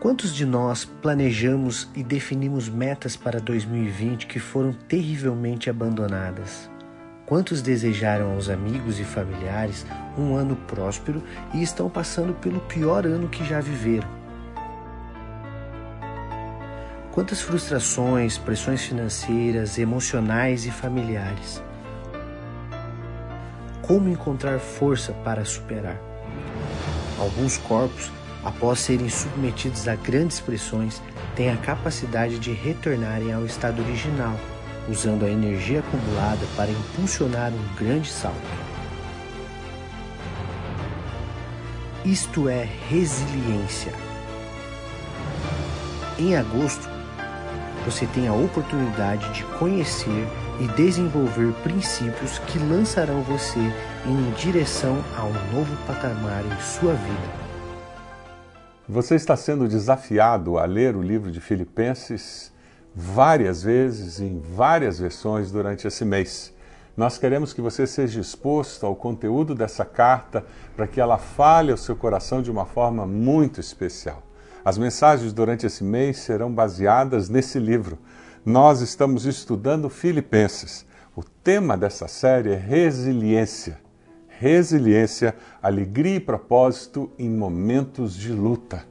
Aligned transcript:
Quantos 0.00 0.32
de 0.32 0.46
nós 0.46 0.84
planejamos 0.84 1.88
e 1.92 2.04
definimos 2.04 2.68
metas 2.68 3.16
para 3.16 3.40
2020 3.40 4.28
que 4.28 4.38
foram 4.38 4.72
terrivelmente 4.72 5.68
abandonadas? 5.68 6.70
Quantos 7.26 7.60
desejaram 7.60 8.32
aos 8.32 8.48
amigos 8.48 9.00
e 9.00 9.04
familiares 9.04 9.84
um 10.16 10.36
ano 10.36 10.54
próspero 10.54 11.20
e 11.52 11.64
estão 11.64 11.90
passando 11.90 12.32
pelo 12.32 12.60
pior 12.60 13.06
ano 13.06 13.28
que 13.28 13.44
já 13.44 13.60
viveram? 13.60 14.08
Quantas 17.10 17.40
frustrações, 17.40 18.38
pressões 18.38 18.84
financeiras, 18.84 19.78
emocionais 19.78 20.64
e 20.64 20.70
familiares? 20.70 21.60
Como 23.82 24.08
encontrar 24.08 24.60
força 24.60 25.12
para 25.24 25.44
superar? 25.44 26.00
Alguns 27.18 27.58
corpos, 27.58 28.12
após 28.48 28.80
serem 28.80 29.08
submetidos 29.08 29.86
a 29.86 29.94
grandes 29.94 30.40
pressões, 30.40 31.00
têm 31.36 31.50
a 31.50 31.56
capacidade 31.56 32.38
de 32.38 32.52
retornarem 32.52 33.32
ao 33.32 33.44
estado 33.44 33.82
original 33.82 34.34
usando 34.90 35.24
a 35.24 35.30
energia 35.30 35.80
acumulada 35.80 36.46
para 36.56 36.70
impulsionar 36.70 37.52
um 37.52 37.74
grande 37.76 38.08
salto. 38.08 38.36
Isto 42.04 42.48
é 42.48 42.66
resiliência. 42.88 43.92
Em 46.18 46.34
agosto, 46.34 46.88
você 47.84 48.06
tem 48.06 48.28
a 48.28 48.32
oportunidade 48.32 49.30
de 49.34 49.44
conhecer 49.58 50.26
e 50.60 50.66
desenvolver 50.68 51.52
princípios 51.62 52.38
que 52.38 52.58
lançarão 52.58 53.22
você 53.22 53.60
em 54.06 54.30
direção 54.32 55.04
a 55.16 55.24
um 55.24 55.54
novo 55.54 55.76
patamar 55.86 56.44
em 56.44 56.60
sua 56.60 56.94
vida. 56.94 57.47
Você 58.90 59.16
está 59.16 59.36
sendo 59.36 59.68
desafiado 59.68 60.56
a 60.56 60.64
ler 60.64 60.96
o 60.96 61.02
livro 61.02 61.30
de 61.30 61.42
Filipenses 61.42 62.50
várias 62.94 63.62
vezes, 63.62 64.18
em 64.18 64.40
várias 64.40 64.98
versões 64.98 65.50
durante 65.50 65.86
esse 65.86 66.06
mês. 66.06 66.54
Nós 66.96 67.18
queremos 67.18 67.52
que 67.52 67.60
você 67.60 67.86
seja 67.86 68.18
exposto 68.18 68.86
ao 68.86 68.96
conteúdo 68.96 69.54
dessa 69.54 69.84
carta 69.84 70.42
para 70.74 70.86
que 70.86 71.02
ela 71.02 71.18
fale 71.18 71.70
ao 71.70 71.76
seu 71.76 71.94
coração 71.94 72.40
de 72.40 72.50
uma 72.50 72.64
forma 72.64 73.04
muito 73.04 73.60
especial. 73.60 74.22
As 74.64 74.78
mensagens 74.78 75.34
durante 75.34 75.66
esse 75.66 75.84
mês 75.84 76.16
serão 76.20 76.50
baseadas 76.50 77.28
nesse 77.28 77.58
livro. 77.58 77.98
Nós 78.42 78.80
estamos 78.80 79.26
estudando 79.26 79.90
Filipenses. 79.90 80.86
O 81.14 81.22
tema 81.22 81.76
dessa 81.76 82.08
série 82.08 82.52
é 82.52 82.56
resiliência. 82.56 83.78
Resiliência, 84.40 85.34
alegria 85.60 86.14
e 86.14 86.20
propósito 86.20 87.10
em 87.18 87.28
momentos 87.28 88.14
de 88.14 88.32
luta. 88.32 88.87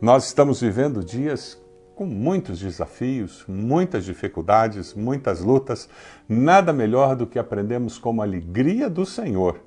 Nós 0.00 0.28
estamos 0.28 0.62
vivendo 0.62 1.04
dias 1.04 1.60
com 1.94 2.06
muitos 2.06 2.58
desafios, 2.58 3.44
muitas 3.46 4.02
dificuldades, 4.02 4.94
muitas 4.94 5.40
lutas, 5.40 5.90
nada 6.26 6.72
melhor 6.72 7.14
do 7.14 7.26
que 7.26 7.38
aprendemos 7.38 7.98
como 7.98 8.22
alegria 8.22 8.88
do 8.88 9.04
Senhor, 9.04 9.60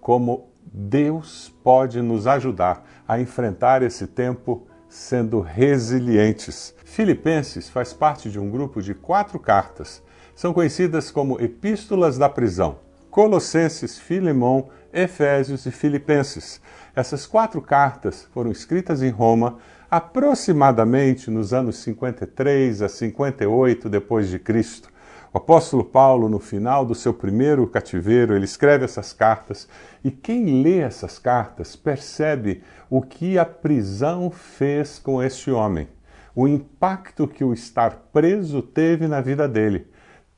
como 0.00 0.48
Deus 0.64 1.54
pode 1.62 2.02
nos 2.02 2.26
ajudar 2.26 2.84
a 3.06 3.20
enfrentar 3.20 3.80
esse 3.84 4.08
tempo 4.08 4.66
sendo 4.88 5.40
resilientes. 5.40 6.74
Filipenses 6.84 7.68
faz 7.68 7.92
parte 7.92 8.28
de 8.28 8.40
um 8.40 8.50
grupo 8.50 8.82
de 8.82 8.92
quatro 8.92 9.38
cartas. 9.38 10.02
São 10.34 10.52
conhecidas 10.52 11.12
como 11.12 11.40
Epístolas 11.40 12.18
da 12.18 12.28
Prisão. 12.28 12.80
Colossenses, 13.08 14.00
Filemão, 14.00 14.68
Efésios 14.92 15.64
e 15.64 15.70
Filipenses. 15.70 16.60
Essas 16.94 17.24
quatro 17.24 17.62
cartas 17.62 18.28
foram 18.34 18.50
escritas 18.50 19.00
em 19.00 19.10
Roma 19.10 19.58
aproximadamente 19.90 21.30
nos 21.30 21.52
anos 21.52 21.78
53 21.78 22.82
a 22.82 22.88
58 22.88 23.88
depois 23.88 24.28
de 24.28 24.38
Cristo. 24.38 24.90
O 25.32 25.38
apóstolo 25.38 25.84
Paulo, 25.84 26.28
no 26.28 26.38
final 26.38 26.84
do 26.84 26.94
seu 26.94 27.12
primeiro 27.12 27.66
cativeiro, 27.66 28.34
ele 28.34 28.44
escreve 28.44 28.84
essas 28.84 29.12
cartas 29.12 29.68
e 30.02 30.10
quem 30.10 30.62
lê 30.62 30.78
essas 30.78 31.18
cartas 31.18 31.76
percebe 31.76 32.62
o 32.88 33.02
que 33.02 33.38
a 33.38 33.44
prisão 33.44 34.30
fez 34.30 34.98
com 34.98 35.22
este 35.22 35.50
homem, 35.50 35.88
o 36.34 36.48
impacto 36.48 37.28
que 37.28 37.44
o 37.44 37.52
estar 37.52 38.08
preso 38.12 38.62
teve 38.62 39.06
na 39.06 39.20
vida 39.20 39.46
dele, 39.46 39.86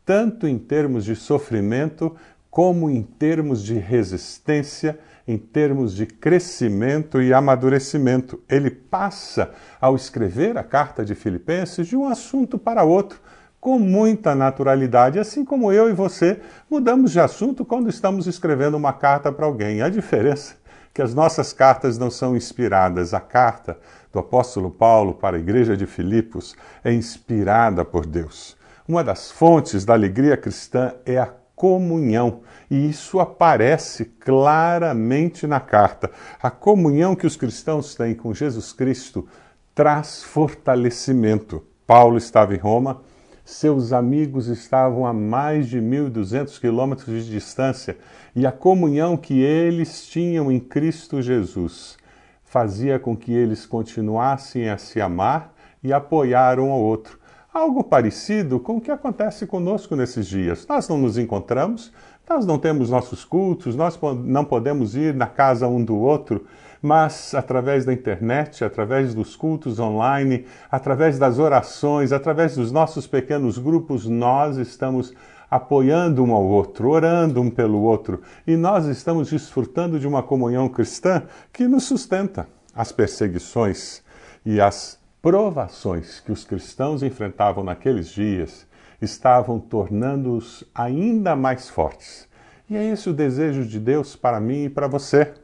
tanto 0.04 0.48
em 0.48 0.58
termos 0.58 1.04
de 1.04 1.14
sofrimento 1.14 2.16
como 2.50 2.91
em 2.91 3.03
termos 3.03 3.62
de 3.62 3.75
resistência 3.78 4.98
em 5.28 5.37
termos 5.37 5.94
de 5.94 6.06
crescimento 6.06 7.21
e 7.21 7.34
amadurecimento. 7.34 8.43
Ele 8.49 8.71
passa, 8.71 9.50
ao 9.78 9.94
escrever 9.94 10.56
a 10.56 10.65
carta 10.65 11.05
de 11.05 11.15
Filipenses, 11.15 11.87
de 11.87 11.94
um 11.94 12.09
assunto 12.09 12.59
para 12.59 12.83
outro, 12.83 13.21
com 13.61 13.78
muita 13.78 14.34
naturalidade, 14.34 15.19
assim 15.19 15.44
como 15.44 15.71
eu 15.71 15.91
e 15.91 15.93
você 15.93 16.41
mudamos 16.71 17.12
de 17.12 17.21
assunto 17.21 17.62
quando 17.62 17.91
estamos 17.91 18.27
escrevendo 18.27 18.77
uma 18.77 18.93
carta 18.94 19.31
para 19.31 19.44
alguém. 19.44 19.83
A 19.83 19.91
diferença 19.91 20.55
é 20.55 20.56
que 20.94 21.03
as 21.03 21.12
nossas 21.12 21.53
cartas 21.53 21.99
não 21.99 22.11
são 22.11 22.34
inspiradas. 22.34 23.12
A 23.12 23.21
carta 23.21 23.78
do 24.11 24.19
apóstolo 24.19 24.71
Paulo 24.71 25.12
para 25.12 25.37
a 25.37 25.41
igreja 25.41 25.77
de 25.77 25.87
Filipos 25.87 26.56
é 26.83 26.91
inspirada 26.91 27.84
por 27.84 28.06
Deus. 28.06 28.56
Uma 28.88 29.05
das 29.05 29.31
fontes 29.31 29.84
da 29.84 29.93
alegria 29.93 30.34
cristã 30.34 30.94
é 31.05 31.19
a 31.19 31.27
comunhão. 31.58 32.41
E 32.70 32.88
isso 32.88 33.19
aparece 33.19 34.04
claramente 34.04 35.46
na 35.46 35.58
carta. 35.58 36.10
A 36.41 36.50
comunhão 36.50 37.16
que 37.16 37.26
os 37.26 37.36
cristãos 37.36 37.94
têm 37.96 38.14
com 38.14 38.32
Jesus 38.32 38.72
Cristo 38.72 39.26
traz 39.74 40.22
fortalecimento. 40.22 41.64
Paulo 41.84 42.16
estava 42.16 42.54
em 42.54 42.58
Roma, 42.58 43.02
seus 43.44 43.92
amigos 43.92 44.46
estavam 44.46 45.06
a 45.06 45.12
mais 45.12 45.69
de 45.69 45.80
1.200 45.80 46.60
quilômetros 46.60 47.24
de 47.24 47.30
distância 47.30 47.96
e 48.36 48.46
a 48.46 48.52
comunhão 48.52 49.16
que 49.16 49.40
eles 49.40 50.06
tinham 50.06 50.52
em 50.52 50.60
Cristo 50.60 51.20
Jesus 51.22 51.96
fazia 52.44 52.98
com 52.98 53.16
que 53.16 53.32
eles 53.32 53.66
continuassem 53.66 54.69
a 54.69 54.78
se 54.78 55.00
amar 55.00 55.54
e 55.82 55.92
apoiar 55.92 56.60
um 56.60 56.70
ao 56.70 56.80
outro. 56.80 57.18
Algo 57.58 57.82
parecido 57.82 58.60
com 58.60 58.76
o 58.76 58.80
que 58.80 58.88
acontece 58.88 59.44
conosco 59.44 59.96
nesses 59.96 60.28
dias. 60.28 60.64
Nós 60.69 60.88
não 60.88 60.96
nos 60.96 61.19
encontramos, 61.19 61.92
nós 62.30 62.46
não 62.46 62.56
temos 62.56 62.88
nossos 62.88 63.24
cultos, 63.24 63.74
nós 63.74 63.98
não 64.24 64.44
podemos 64.44 64.94
ir 64.94 65.12
na 65.12 65.26
casa 65.26 65.66
um 65.66 65.82
do 65.82 65.96
outro, 65.96 66.46
mas 66.80 67.34
através 67.34 67.84
da 67.84 67.92
internet, 67.92 68.64
através 68.64 69.12
dos 69.12 69.34
cultos 69.34 69.80
online, 69.80 70.46
através 70.70 71.19
das 71.19 71.41
orações, 71.41 72.12
através 72.12 72.54
dos 72.54 72.70
nossos 72.70 73.08
pequenos 73.08 73.58
grupos, 73.58 74.06
nós 74.06 74.56
estamos 74.56 75.12
apoiando 75.50 76.22
um 76.22 76.32
ao 76.32 76.44
outro, 76.44 76.88
orando 76.88 77.40
um 77.40 77.50
pelo 77.50 77.82
outro, 77.82 78.22
e 78.46 78.56
nós 78.56 78.86
estamos 78.86 79.30
desfrutando 79.30 79.98
de 79.98 80.06
uma 80.06 80.22
comunhão 80.22 80.69
cristã 80.69 81.25
que 81.52 81.66
nos 81.66 81.82
sustenta. 81.82 82.46
As 82.72 82.92
perseguições 82.92 84.00
e 84.46 84.60
as 84.60 84.97
provações 85.21 86.21
que 86.21 86.31
os 86.31 86.45
cristãos 86.45 87.03
enfrentavam 87.03 87.65
naqueles 87.65 88.09
dias 88.09 88.67
estavam 89.01 89.59
tornando-os 89.59 90.65
ainda 90.75 91.34
mais 91.34 91.69
fortes. 91.69 92.29
E 92.69 92.77
é 92.77 92.84
esse 92.84 93.09
o 93.09 93.15
desejo 93.15 93.65
de 93.65 93.81
Deus 93.81 94.15
para 94.15 94.41
mim 94.41 94.65
e 94.65 94.71
para 94.71 94.87
você. 94.87 95.34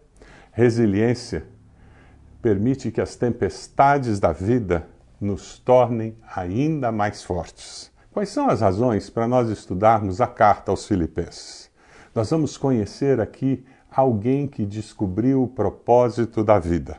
Resiliência 0.52 1.46
permite 2.40 2.90
que 2.90 3.00
as 3.00 3.16
tempestades 3.16 4.20
da 4.20 4.32
vida 4.32 4.86
nos 5.20 5.58
tornem 5.58 6.16
ainda 6.36 6.92
mais 6.92 7.24
fortes. 7.24 7.90
Quais 8.12 8.28
são 8.28 8.48
as 8.48 8.60
razões 8.60 9.10
para 9.10 9.26
nós 9.26 9.48
estudarmos 9.48 10.20
a 10.20 10.26
carta 10.26 10.70
aos 10.70 10.86
Filipenses? 10.86 11.70
Nós 12.14 12.30
vamos 12.30 12.56
conhecer 12.56 13.20
aqui 13.20 13.64
alguém 13.90 14.46
que 14.46 14.64
descobriu 14.64 15.42
o 15.42 15.48
propósito 15.48 16.44
da 16.44 16.58
vida 16.58 16.98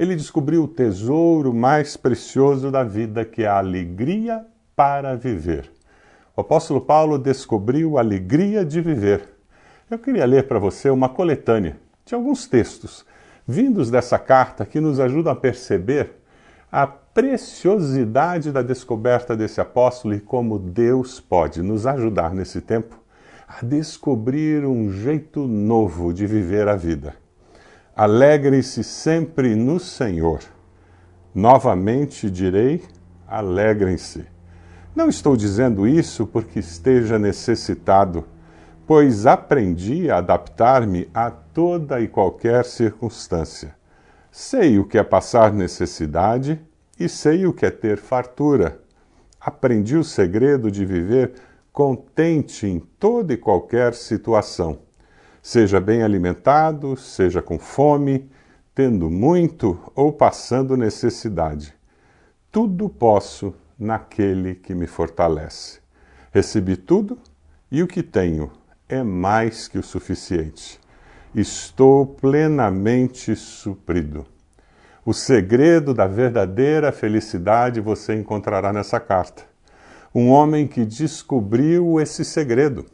ele 0.00 0.16
descobriu 0.16 0.64
o 0.64 0.68
tesouro 0.68 1.52
mais 1.52 1.94
precioso 1.94 2.70
da 2.70 2.82
vida, 2.82 3.22
que 3.22 3.42
é 3.42 3.46
a 3.46 3.58
alegria 3.58 4.46
para 4.74 5.14
viver. 5.14 5.70
O 6.34 6.40
apóstolo 6.40 6.80
Paulo 6.80 7.18
descobriu 7.18 7.98
a 7.98 8.00
alegria 8.00 8.64
de 8.64 8.80
viver. 8.80 9.28
Eu 9.90 9.98
queria 9.98 10.24
ler 10.24 10.48
para 10.48 10.58
você 10.58 10.88
uma 10.88 11.10
coletânea 11.10 11.76
de 12.06 12.14
alguns 12.14 12.46
textos 12.46 13.04
vindos 13.46 13.90
dessa 13.90 14.18
carta 14.18 14.64
que 14.64 14.80
nos 14.80 14.98
ajudam 14.98 15.34
a 15.34 15.36
perceber 15.36 16.12
a 16.72 16.86
preciosidade 16.86 18.50
da 18.50 18.62
descoberta 18.62 19.36
desse 19.36 19.60
apóstolo 19.60 20.14
e 20.14 20.20
como 20.20 20.58
Deus 20.58 21.20
pode 21.20 21.60
nos 21.60 21.86
ajudar 21.86 22.32
nesse 22.32 22.62
tempo 22.62 22.98
a 23.46 23.62
descobrir 23.62 24.64
um 24.64 24.90
jeito 24.90 25.46
novo 25.46 26.10
de 26.10 26.26
viver 26.26 26.68
a 26.68 26.74
vida. 26.74 27.19
Alegrem-se 28.02 28.82
sempre 28.82 29.54
no 29.54 29.78
Senhor. 29.78 30.40
Novamente 31.34 32.30
direi: 32.30 32.82
alegrem-se. 33.28 34.24
Não 34.96 35.10
estou 35.10 35.36
dizendo 35.36 35.86
isso 35.86 36.26
porque 36.26 36.60
esteja 36.60 37.18
necessitado, 37.18 38.24
pois 38.86 39.26
aprendi 39.26 40.10
a 40.10 40.16
adaptar-me 40.16 41.10
a 41.12 41.30
toda 41.30 42.00
e 42.00 42.08
qualquer 42.08 42.64
circunstância. 42.64 43.76
Sei 44.32 44.78
o 44.78 44.86
que 44.86 44.96
é 44.96 45.02
passar 45.02 45.52
necessidade 45.52 46.58
e 46.98 47.06
sei 47.06 47.44
o 47.44 47.52
que 47.52 47.66
é 47.66 47.70
ter 47.70 47.98
fartura. 47.98 48.80
Aprendi 49.38 49.98
o 49.98 50.04
segredo 50.04 50.70
de 50.70 50.86
viver 50.86 51.34
contente 51.70 52.66
em 52.66 52.80
toda 52.80 53.34
e 53.34 53.36
qualquer 53.36 53.92
situação. 53.92 54.88
Seja 55.42 55.80
bem 55.80 56.02
alimentado, 56.02 56.96
seja 56.96 57.40
com 57.40 57.58
fome, 57.58 58.30
tendo 58.74 59.08
muito 59.08 59.78
ou 59.94 60.12
passando 60.12 60.76
necessidade. 60.76 61.74
Tudo 62.52 62.90
posso 62.90 63.54
naquele 63.78 64.54
que 64.54 64.74
me 64.74 64.86
fortalece. 64.86 65.80
Recebi 66.30 66.76
tudo 66.76 67.18
e 67.70 67.82
o 67.82 67.86
que 67.86 68.02
tenho 68.02 68.50
é 68.86 69.02
mais 69.02 69.66
que 69.66 69.78
o 69.78 69.82
suficiente. 69.82 70.78
Estou 71.34 72.04
plenamente 72.04 73.34
suprido. 73.34 74.26
O 75.06 75.14
segredo 75.14 75.94
da 75.94 76.06
verdadeira 76.06 76.92
felicidade 76.92 77.80
você 77.80 78.14
encontrará 78.14 78.72
nessa 78.72 79.00
carta. 79.00 79.44
Um 80.14 80.28
homem 80.28 80.66
que 80.66 80.84
descobriu 80.84 81.98
esse 81.98 82.24
segredo. 82.26 82.84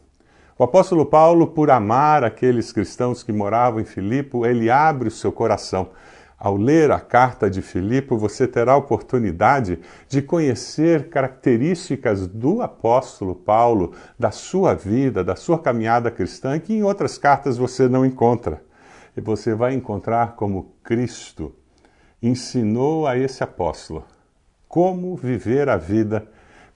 O 0.58 0.64
apóstolo 0.64 1.04
Paulo, 1.04 1.48
por 1.48 1.70
amar 1.70 2.24
aqueles 2.24 2.72
cristãos 2.72 3.22
que 3.22 3.32
moravam 3.32 3.78
em 3.78 3.84
Filipe, 3.84 4.38
ele 4.38 4.70
abre 4.70 5.08
o 5.08 5.10
seu 5.10 5.30
coração. 5.30 5.90
Ao 6.38 6.56
ler 6.56 6.90
a 6.90 6.98
carta 6.98 7.50
de 7.50 7.60
Filipe, 7.60 8.14
você 8.14 8.46
terá 8.48 8.72
a 8.72 8.76
oportunidade 8.76 9.78
de 10.08 10.22
conhecer 10.22 11.08
características 11.08 12.26
do 12.26 12.62
apóstolo 12.62 13.34
Paulo, 13.34 13.92
da 14.18 14.30
sua 14.30 14.74
vida, 14.74 15.22
da 15.22 15.36
sua 15.36 15.58
caminhada 15.58 16.10
cristã, 16.10 16.58
que 16.58 16.72
em 16.72 16.82
outras 16.82 17.18
cartas 17.18 17.58
você 17.58 17.86
não 17.88 18.04
encontra. 18.04 18.62
E 19.14 19.20
você 19.20 19.54
vai 19.54 19.74
encontrar 19.74 20.36
como 20.36 20.74
Cristo 20.82 21.54
ensinou 22.22 23.06
a 23.06 23.18
esse 23.18 23.44
apóstolo 23.44 24.04
como 24.68 25.16
viver 25.16 25.68
a 25.68 25.76
vida 25.76 26.28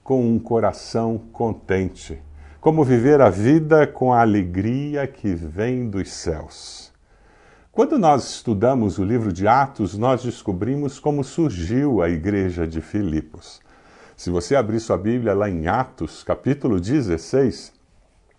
com 0.03 0.25
um 0.25 0.39
coração 0.39 1.17
contente, 1.31 2.21
como 2.61 2.83
viver 2.83 3.19
a 3.21 3.29
vida 3.31 3.87
com 3.87 4.13
a 4.13 4.21
alegria 4.21 5.07
que 5.07 5.33
vem 5.33 5.89
dos 5.89 6.11
céus. 6.11 6.93
Quando 7.71 7.97
nós 7.97 8.29
estudamos 8.35 8.99
o 8.99 9.03
livro 9.03 9.33
de 9.33 9.47
Atos, 9.47 9.97
nós 9.97 10.23
descobrimos 10.23 10.99
como 10.99 11.23
surgiu 11.23 12.03
a 12.03 12.09
igreja 12.09 12.67
de 12.67 12.79
Filipos. 12.79 13.59
Se 14.15 14.29
você 14.29 14.55
abrir 14.55 14.79
sua 14.79 14.95
Bíblia 14.95 15.33
lá 15.33 15.49
em 15.49 15.67
Atos, 15.67 16.23
capítulo 16.23 16.79
16, 16.79 17.73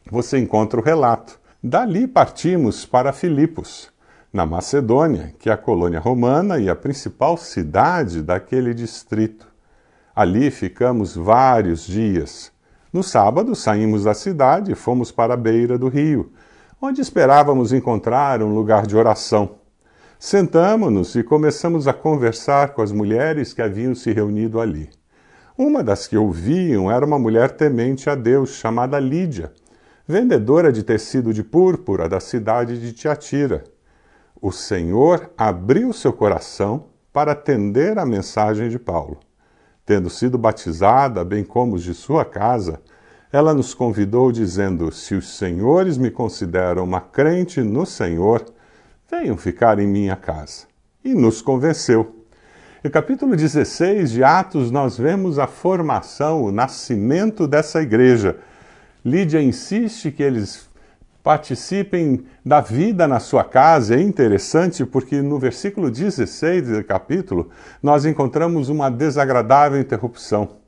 você 0.08 0.38
encontra 0.38 0.78
o 0.78 0.84
relato. 0.84 1.40
Dali 1.60 2.06
partimos 2.06 2.86
para 2.86 3.12
Filipos 3.12 3.90
na 4.32 4.46
Macedônia, 4.46 5.34
que 5.36 5.50
é 5.50 5.52
a 5.52 5.56
colônia 5.56 5.98
romana 5.98 6.60
e 6.60 6.70
a 6.70 6.76
principal 6.76 7.36
cidade 7.36 8.22
daquele 8.22 8.72
distrito. 8.72 9.48
Ali 10.14 10.48
ficamos 10.52 11.16
vários 11.16 11.84
dias. 11.84 12.52
No 12.92 13.02
sábado 13.02 13.54
saímos 13.54 14.04
da 14.04 14.14
cidade 14.14 14.72
e 14.72 14.74
fomos 14.74 15.10
para 15.10 15.34
a 15.34 15.36
beira 15.36 15.78
do 15.78 15.88
rio, 15.88 16.32
onde 16.80 17.00
esperávamos 17.00 17.72
encontrar 17.72 18.42
um 18.42 18.54
lugar 18.54 18.86
de 18.86 18.96
oração. 18.96 19.56
Sentamos-nos 20.18 21.14
e 21.14 21.22
começamos 21.22 21.88
a 21.88 21.92
conversar 21.92 22.74
com 22.74 22.82
as 22.82 22.92
mulheres 22.92 23.52
que 23.52 23.62
haviam 23.62 23.94
se 23.94 24.12
reunido 24.12 24.60
ali. 24.60 24.90
Uma 25.56 25.82
das 25.82 26.06
que 26.06 26.16
ouviam 26.16 26.90
era 26.90 27.04
uma 27.04 27.18
mulher 27.18 27.52
temente 27.52 28.10
a 28.10 28.14
Deus, 28.14 28.50
chamada 28.50 28.98
Lídia, 29.00 29.52
vendedora 30.06 30.72
de 30.72 30.82
tecido 30.82 31.32
de 31.32 31.42
púrpura 31.42 32.08
da 32.08 32.20
cidade 32.20 32.80
de 32.80 32.92
Tiatira 32.92 33.64
o 34.42 34.50
Senhor 34.50 35.30
abriu 35.38 35.92
seu 35.92 36.12
coração 36.12 36.86
para 37.12 37.30
atender 37.30 37.96
à 37.96 38.04
mensagem 38.04 38.68
de 38.68 38.76
Paulo. 38.76 39.20
Tendo 39.92 40.08
sido 40.08 40.38
batizada, 40.38 41.22
bem 41.22 41.44
como 41.44 41.76
os 41.76 41.82
de 41.82 41.92
sua 41.92 42.24
casa, 42.24 42.80
ela 43.30 43.52
nos 43.52 43.74
convidou, 43.74 44.32
dizendo: 44.32 44.90
Se 44.90 45.14
os 45.14 45.36
senhores 45.36 45.98
me 45.98 46.10
consideram 46.10 46.82
uma 46.82 46.98
crente 46.98 47.60
no 47.60 47.84
Senhor, 47.84 48.42
venham 49.10 49.36
ficar 49.36 49.78
em 49.78 49.86
minha 49.86 50.16
casa. 50.16 50.64
E 51.04 51.12
nos 51.12 51.42
convenceu. 51.42 52.24
No 52.82 52.90
capítulo 52.90 53.36
16 53.36 54.12
de 54.12 54.24
Atos, 54.24 54.70
nós 54.70 54.96
vemos 54.96 55.38
a 55.38 55.46
formação, 55.46 56.42
o 56.42 56.50
nascimento 56.50 57.46
dessa 57.46 57.82
igreja. 57.82 58.38
Lídia 59.04 59.42
insiste 59.42 60.10
que 60.10 60.22
eles 60.22 60.70
participem 61.22 62.24
da 62.44 62.60
vida 62.60 63.06
na 63.06 63.20
sua 63.20 63.44
casa. 63.44 63.94
É 63.94 64.00
interessante 64.00 64.84
porque 64.84 65.22
no 65.22 65.38
versículo 65.38 65.90
16 65.90 66.68
do 66.68 66.84
capítulo 66.84 67.50
nós 67.82 68.04
encontramos 68.04 68.68
uma 68.68 68.90
desagradável 68.90 69.80
interrupção. 69.80 70.62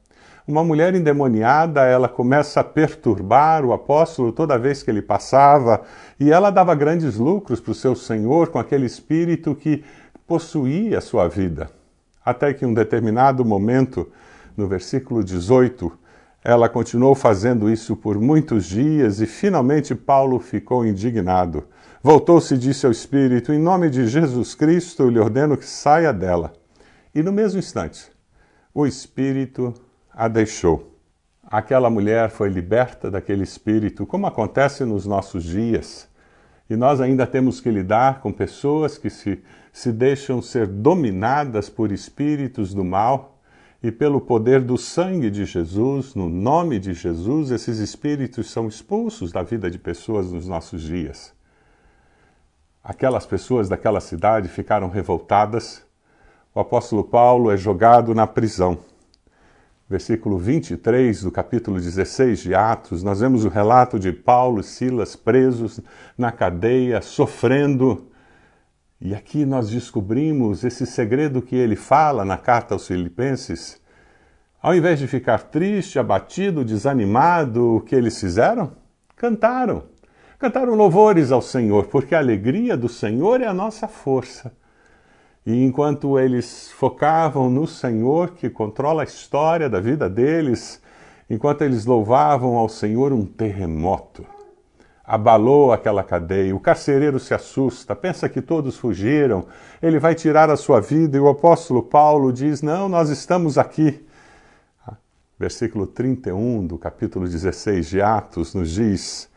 Uma 0.47 0.63
mulher 0.63 0.95
endemoniada, 0.95 1.87
ela 1.87 2.07
começa 2.07 2.61
a 2.61 2.65
perturbar 2.65 3.65
o 3.65 3.73
apóstolo 3.73 4.31
toda 4.31 4.59
vez 4.59 4.83
que 4.83 4.91
ele 4.91 5.01
passava, 5.01 5.81
e 6.21 6.31
ela 6.31 6.51
dava 6.51 6.75
grandes 6.75 7.17
lucros 7.17 7.61
para 7.61 7.73
o 7.73 7.75
seu 7.75 7.97
senhor 7.97 8.49
com 8.49 8.59
aquele 8.59 8.85
espírito 8.85 9.55
que 9.55 9.83
possuía 10.27 10.99
a 10.99 11.01
sua 11.01 11.29
vida. 11.29 11.71
Até 12.23 12.53
que 12.53 12.63
em 12.63 12.69
um 12.69 12.75
determinado 12.75 13.43
momento, 13.43 14.07
no 14.55 14.69
versículo 14.69 15.25
18, 15.25 15.91
ela 16.45 16.69
continuou 16.69 17.15
fazendo 17.15 17.71
isso 17.71 17.97
por 17.97 18.21
muitos 18.21 18.67
dias 18.67 19.19
e 19.19 19.27
finalmente 19.27 19.95
Paulo 19.95 20.39
ficou 20.39 20.85
indignado. 20.85 21.67
Voltou-se 22.03 22.55
e 22.55 22.59
disse 22.59 22.85
ao 22.85 22.93
Espírito: 22.93 23.51
Em 23.51 23.59
nome 23.59 23.89
de 23.89 24.07
Jesus 24.07 24.55
Cristo, 24.55 25.05
eu 25.05 25.09
lhe 25.09 25.19
ordeno 25.19 25.57
que 25.57 25.65
saia 25.65 26.13
dela. 26.13 26.53
E 27.15 27.23
no 27.23 27.33
mesmo 27.33 27.59
instante, 27.59 28.13
o 28.75 28.87
Espírito 28.87 29.73
a 30.13 30.29
deixou. 30.29 30.95
Aquela 31.43 31.89
mulher 31.89 32.29
foi 32.29 32.51
liberta 32.51 33.11
daquele 33.11 33.43
espírito, 33.43 34.05
como 34.05 34.27
acontece 34.27 34.85
nos 34.85 35.07
nossos 35.07 35.45
dias. 35.45 36.09
E 36.69 36.77
nós 36.77 37.01
ainda 37.01 37.27
temos 37.27 37.61
que 37.61 37.71
lidar 37.71 38.21
com 38.21 38.33
pessoas 38.33 38.99
que 38.99 39.09
se, 39.09 39.43
se 39.73 39.93
deixam 39.93 40.43
ser 40.43 40.67
dominadas 40.67 41.69
por 41.69 41.93
espíritos 41.93 42.75
do 42.75 42.85
mal 42.85 43.34
e 43.85 43.93
pelo 43.93 44.19
poder 44.19 44.63
do 44.63 44.79
sangue 44.79 45.31
de 45.31 45.45
Jesus, 45.45 46.15
no 46.15 46.27
nome 46.27 46.79
de 46.79 46.95
Jesus, 46.95 47.51
esses 47.51 47.81
espíritos 47.81 48.51
são 48.51 48.67
expulsos 48.67 49.31
da 49.31 49.43
vida 49.43 49.71
de 49.71 49.79
pessoas 49.79 50.33
nos 50.33 50.49
nossos 50.49 50.81
dias. 50.81 51.35
Aquelas 52.83 53.27
pessoas 53.27 53.69
daquela 53.69 54.01
cidade 54.01 54.49
ficaram 54.49 54.89
revoltadas. 54.89 55.85
O 56.55 56.61
apóstolo 56.61 57.05
Paulo 57.05 57.51
é 57.51 57.59
jogado 57.59 58.15
na 58.15 58.27
prisão. 58.27 58.79
Versículo 59.87 60.39
23 60.39 61.23
do 61.23 61.31
capítulo 61.31 61.79
16 61.79 62.39
de 62.39 62.55
Atos, 62.55 63.03
nós 63.03 63.21
vemos 63.21 63.45
o 63.45 63.51
relato 63.51 63.99
de 63.99 64.15
Paulo 64.15 64.61
e 64.61 64.65
Silas 64.65 65.15
presos 65.15 65.79
na 66.17 66.33
cadeia, 66.33 67.03
sofrendo. 67.03 68.07
E 69.05 69.15
aqui 69.15 69.45
nós 69.45 69.69
descobrimos 69.69 70.65
esse 70.65 70.87
segredo 70.87 71.43
que 71.43 71.55
ele 71.55 71.77
fala 71.77 72.25
na 72.25 72.39
carta 72.39 72.75
aos 72.75 72.87
Filipenses. 72.87 73.79
Ao 74.63 74.75
invés 74.75 74.99
de 74.99 75.07
ficar 75.07 75.43
triste, 75.43 75.99
abatido, 75.99 76.65
desanimado, 76.65 77.77
o 77.77 77.81
que 77.83 77.95
eles 77.95 78.19
fizeram? 78.19 78.73
Cantaram. 79.15 79.83
Cantaram 80.39 80.75
louvores 80.75 81.31
ao 81.31 81.43
Senhor, 81.43 81.89
porque 81.89 82.15
a 82.15 82.19
alegria 82.19 82.79
do 82.79 82.89
Senhor 82.89 83.43
é 83.43 83.47
a 83.47 83.53
nossa 83.53 83.87
força. 83.87 84.51
E 85.45 85.63
enquanto 85.63 86.19
eles 86.19 86.73
focavam 86.73 87.51
no 87.51 87.67
Senhor, 87.67 88.31
que 88.31 88.49
controla 88.49 89.03
a 89.03 89.05
história 89.05 89.69
da 89.69 89.81
vida 89.81 90.09
deles, 90.09 90.81
enquanto 91.29 91.61
eles 91.61 91.85
louvavam 91.85 92.57
ao 92.57 92.71
Senhor, 92.71 93.13
um 93.13 93.27
terremoto 93.27 94.25
abalou 95.05 95.73
aquela 95.73 96.03
cadeia. 96.03 96.57
O 96.57 96.61
carcereiro 96.61 97.21
se 97.21 97.35
assusta, 97.35 97.95
pensa 97.95 98.29
que 98.29 98.41
todos 98.41 98.79
fugiram, 98.79 99.47
ele 99.83 99.99
vai 99.99 100.15
tirar 100.15 100.49
a 100.49 100.57
sua 100.57 100.81
vida, 100.81 101.17
e 101.17 101.21
o 101.21 101.29
apóstolo 101.29 101.83
Paulo 101.83 102.33
diz: 102.33 102.63
Não, 102.63 102.89
nós 102.89 103.11
estamos 103.11 103.59
aqui. 103.59 104.05
Versículo 105.39 105.87
31 105.87 106.67
do 106.67 106.79
capítulo 106.79 107.29
16 107.29 107.89
de 107.89 108.01
Atos 108.01 108.55
nos 108.55 108.71
diz: 108.71 109.29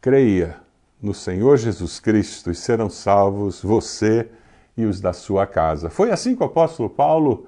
Creia 0.00 0.56
no 1.02 1.14
Senhor 1.14 1.56
Jesus 1.56 1.98
Cristo 1.98 2.50
e 2.50 2.54
serão 2.54 2.88
salvos 2.88 3.62
você 3.62 4.28
e 4.76 4.84
os 4.84 5.00
da 5.00 5.12
sua 5.12 5.46
casa. 5.46 5.90
Foi 5.90 6.10
assim 6.10 6.36
que 6.36 6.42
o 6.42 6.46
apóstolo 6.46 6.88
Paulo 6.88 7.46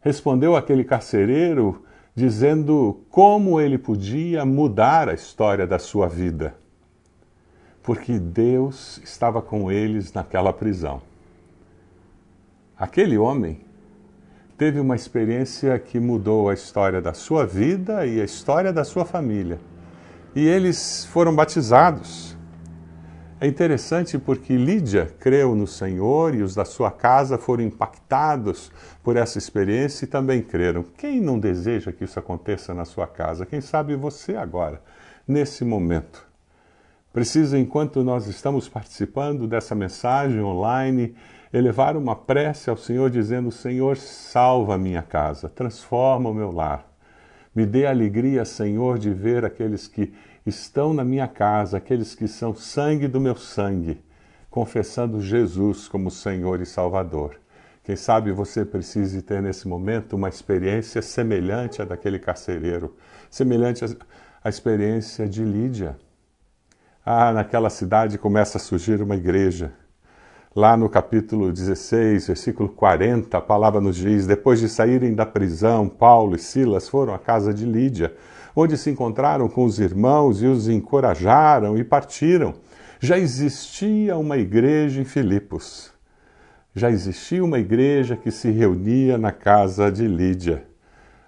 respondeu 0.00 0.56
àquele 0.56 0.84
carcereiro 0.84 1.84
dizendo 2.14 3.00
como 3.10 3.60
ele 3.60 3.78
podia 3.78 4.44
mudar 4.44 5.08
a 5.08 5.14
história 5.14 5.66
da 5.66 5.78
sua 5.78 6.08
vida. 6.08 6.54
Porque 7.82 8.18
Deus 8.18 9.00
estava 9.02 9.40
com 9.40 9.72
eles 9.72 10.12
naquela 10.12 10.52
prisão. 10.52 11.02
Aquele 12.78 13.16
homem 13.16 13.60
teve 14.58 14.78
uma 14.78 14.94
experiência 14.94 15.78
que 15.78 15.98
mudou 15.98 16.48
a 16.48 16.54
história 16.54 17.00
da 17.00 17.14
sua 17.14 17.46
vida 17.46 18.06
e 18.06 18.20
a 18.20 18.24
história 18.24 18.72
da 18.72 18.84
sua 18.84 19.04
família. 19.04 19.58
E 20.34 20.46
eles 20.46 21.04
foram 21.06 21.34
batizados. 21.34 22.31
É 23.42 23.46
interessante 23.48 24.16
porque 24.20 24.56
Lídia 24.56 25.12
creu 25.18 25.56
no 25.56 25.66
Senhor 25.66 26.32
e 26.32 26.42
os 26.42 26.54
da 26.54 26.64
sua 26.64 26.92
casa 26.92 27.36
foram 27.36 27.64
impactados 27.64 28.70
por 29.02 29.16
essa 29.16 29.36
experiência 29.36 30.04
e 30.04 30.06
também 30.06 30.40
creram. 30.40 30.84
Quem 30.96 31.20
não 31.20 31.40
deseja 31.40 31.90
que 31.90 32.04
isso 32.04 32.20
aconteça 32.20 32.72
na 32.72 32.84
sua 32.84 33.04
casa? 33.04 33.44
Quem 33.44 33.60
sabe 33.60 33.96
você 33.96 34.36
agora, 34.36 34.80
nesse 35.26 35.64
momento. 35.64 36.24
Precisa, 37.12 37.58
enquanto 37.58 38.04
nós 38.04 38.28
estamos 38.28 38.68
participando 38.68 39.48
dessa 39.48 39.74
mensagem 39.74 40.40
online, 40.40 41.12
elevar 41.52 41.96
uma 41.96 42.14
prece 42.14 42.70
ao 42.70 42.76
Senhor 42.76 43.10
dizendo: 43.10 43.50
Senhor, 43.50 43.96
salva 43.96 44.76
a 44.76 44.78
minha 44.78 45.02
casa, 45.02 45.48
transforma 45.48 46.30
o 46.30 46.34
meu 46.34 46.52
lar. 46.52 46.88
Me 47.52 47.66
dê 47.66 47.86
alegria, 47.86 48.44
Senhor, 48.44 49.00
de 49.00 49.10
ver 49.12 49.44
aqueles 49.44 49.88
que 49.88 50.14
estão 50.46 50.92
na 50.92 51.04
minha 51.04 51.28
casa, 51.28 51.76
aqueles 51.76 52.14
que 52.14 52.26
são 52.26 52.54
sangue 52.54 53.06
do 53.06 53.20
meu 53.20 53.36
sangue, 53.36 54.00
confessando 54.50 55.20
Jesus 55.20 55.88
como 55.88 56.10
Senhor 56.10 56.60
e 56.60 56.66
Salvador. 56.66 57.40
Quem 57.84 57.96
sabe 57.96 58.30
você 58.30 58.64
precise 58.64 59.22
ter 59.22 59.42
nesse 59.42 59.66
momento 59.66 60.14
uma 60.14 60.28
experiência 60.28 61.02
semelhante 61.02 61.82
à 61.82 61.84
daquele 61.84 62.18
carcereiro, 62.18 62.96
semelhante 63.28 63.84
à 64.42 64.48
experiência 64.48 65.28
de 65.28 65.44
Lídia. 65.44 65.96
Ah, 67.04 67.32
naquela 67.32 67.68
cidade 67.68 68.18
começa 68.18 68.58
a 68.58 68.60
surgir 68.60 69.02
uma 69.02 69.16
igreja. 69.16 69.72
Lá 70.54 70.76
no 70.76 70.88
capítulo 70.88 71.50
16, 71.50 72.26
versículo 72.26 72.68
40, 72.68 73.36
a 73.38 73.40
palavra 73.40 73.80
nos 73.80 73.96
diz: 73.96 74.26
Depois 74.26 74.60
de 74.60 74.68
saírem 74.68 75.14
da 75.14 75.24
prisão, 75.24 75.88
Paulo 75.88 76.36
e 76.36 76.38
Silas 76.38 76.88
foram 76.88 77.14
à 77.14 77.18
casa 77.18 77.54
de 77.54 77.64
Lídia 77.64 78.14
onde 78.54 78.76
se 78.76 78.90
encontraram 78.90 79.48
com 79.48 79.64
os 79.64 79.78
irmãos 79.78 80.42
e 80.42 80.46
os 80.46 80.68
encorajaram 80.68 81.76
e 81.76 81.84
partiram. 81.84 82.54
Já 83.00 83.18
existia 83.18 84.16
uma 84.16 84.36
igreja 84.36 85.00
em 85.00 85.04
Filipos. 85.04 85.92
Já 86.74 86.90
existia 86.90 87.44
uma 87.44 87.58
igreja 87.58 88.16
que 88.16 88.30
se 88.30 88.50
reunia 88.50 89.18
na 89.18 89.32
casa 89.32 89.90
de 89.90 90.06
Lídia. 90.06 90.64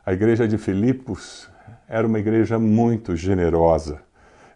A 0.04 0.12
igreja 0.12 0.46
de 0.46 0.56
Filipos 0.56 1.50
era 1.88 2.06
uma 2.06 2.18
igreja 2.18 2.58
muito 2.58 3.16
generosa. 3.16 4.00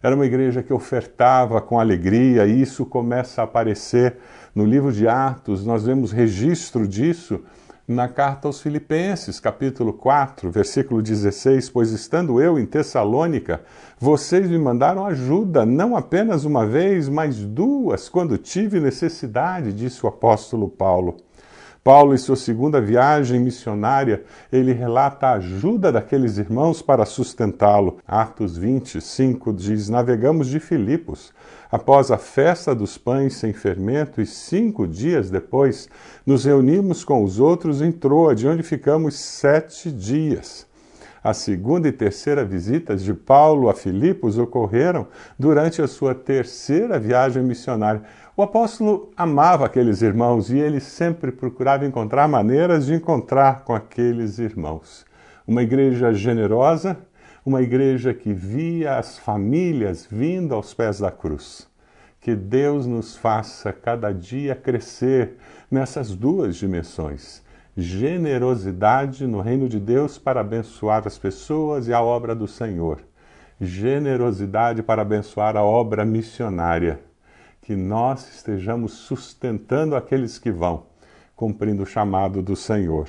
Era 0.01 0.15
uma 0.15 0.25
igreja 0.25 0.63
que 0.63 0.71
ofertava 0.71 1.59
com 1.59 1.77
alegria, 1.77 2.45
e 2.45 2.61
isso 2.61 2.85
começa 2.85 3.41
a 3.41 3.43
aparecer 3.43 4.15
no 4.55 4.65
livro 4.65 4.93
de 4.93 5.07
Atos. 5.07 5.65
Nós 5.65 5.83
vemos 5.83 6.13
registro 6.13 6.87
disso 6.87 7.41
na 7.85 8.07
carta 8.07 8.47
aos 8.47 8.61
Filipenses, 8.61 9.39
capítulo 9.39 9.91
4, 9.91 10.49
versículo 10.49 11.01
16: 11.01 11.69
Pois 11.69 11.91
estando 11.91 12.39
eu 12.39 12.57
em 12.57 12.65
Tessalônica, 12.65 13.61
vocês 13.99 14.49
me 14.49 14.57
mandaram 14.57 15.05
ajuda, 15.05 15.65
não 15.65 15.97
apenas 15.97 16.45
uma 16.45 16.65
vez, 16.65 17.09
mas 17.09 17.37
duas, 17.37 18.07
quando 18.07 18.37
tive 18.37 18.79
necessidade, 18.79 19.73
disse 19.73 20.05
o 20.05 20.07
apóstolo 20.07 20.69
Paulo. 20.69 21.17
Paulo, 21.83 22.13
em 22.13 22.17
sua 22.17 22.35
segunda 22.35 22.81
viagem 22.81 23.39
missionária, 23.39 24.23
ele 24.51 24.73
relata 24.73 25.27
a 25.27 25.33
ajuda 25.33 25.91
daqueles 25.91 26.37
irmãos 26.37 26.81
para 26.81 27.05
sustentá-lo. 27.05 27.97
Atos 28.07 28.57
25 28.57 29.53
diz: 29.53 29.89
Navegamos 29.89 30.47
de 30.47 30.59
Filipos 30.59 31.33
Após 31.71 32.09
a 32.09 32.17
festa 32.17 32.73
dos 32.73 32.97
pães 32.97 33.35
sem 33.35 33.53
fermento, 33.53 34.19
e 34.19 34.25
cinco 34.25 34.87
dias 34.87 35.29
depois, 35.29 35.87
nos 36.25 36.43
reunimos 36.43 37.03
com 37.03 37.23
os 37.23 37.39
outros 37.39 37.79
em 37.79 37.91
Troa, 37.91 38.33
de 38.33 38.47
onde 38.47 38.63
ficamos 38.63 39.13
sete 39.19 39.91
dias. 39.91 40.65
A 41.23 41.31
segunda 41.31 41.87
e 41.87 41.91
terceira 41.91 42.43
visitas 42.43 43.03
de 43.03 43.13
Paulo 43.13 43.69
a 43.69 43.75
Filipos 43.75 44.39
ocorreram 44.39 45.05
durante 45.37 45.79
a 45.79 45.87
sua 45.87 46.15
terceira 46.15 46.97
viagem 46.97 47.43
missionária. 47.43 48.01
O 48.39 48.41
apóstolo 48.41 49.11
amava 49.17 49.65
aqueles 49.65 50.01
irmãos 50.01 50.49
e 50.49 50.57
ele 50.57 50.79
sempre 50.79 51.29
procurava 51.29 51.85
encontrar 51.85 52.25
maneiras 52.25 52.85
de 52.85 52.93
encontrar 52.93 53.65
com 53.65 53.75
aqueles 53.75 54.39
irmãos. 54.39 55.05
Uma 55.45 55.61
igreja 55.61 56.13
generosa, 56.13 56.95
uma 57.45 57.61
igreja 57.61 58.13
que 58.13 58.33
via 58.33 58.97
as 58.97 59.19
famílias 59.19 60.07
vindo 60.09 60.55
aos 60.55 60.73
pés 60.73 60.99
da 60.99 61.11
cruz. 61.11 61.67
Que 62.21 62.33
Deus 62.33 62.85
nos 62.85 63.17
faça 63.17 63.73
cada 63.73 64.13
dia 64.13 64.55
crescer 64.55 65.35
nessas 65.69 66.15
duas 66.15 66.55
dimensões. 66.55 67.43
Generosidade 67.75 69.27
no 69.27 69.41
reino 69.41 69.67
de 69.67 69.81
Deus 69.81 70.17
para 70.17 70.39
abençoar 70.39 71.03
as 71.05 71.17
pessoas 71.17 71.89
e 71.89 71.93
a 71.93 72.01
obra 72.01 72.33
do 72.33 72.47
Senhor. 72.47 73.01
Generosidade 73.59 74.81
para 74.81 75.01
abençoar 75.01 75.57
a 75.57 75.63
obra 75.63 76.05
missionária. 76.05 77.08
Que 77.69 77.75
nós 77.75 78.27
estejamos 78.33 78.93
sustentando 78.93 79.95
aqueles 79.95 80.39
que 80.39 80.51
vão, 80.51 80.87
cumprindo 81.35 81.83
o 81.83 81.85
chamado 81.85 82.41
do 82.41 82.55
Senhor. 82.55 83.07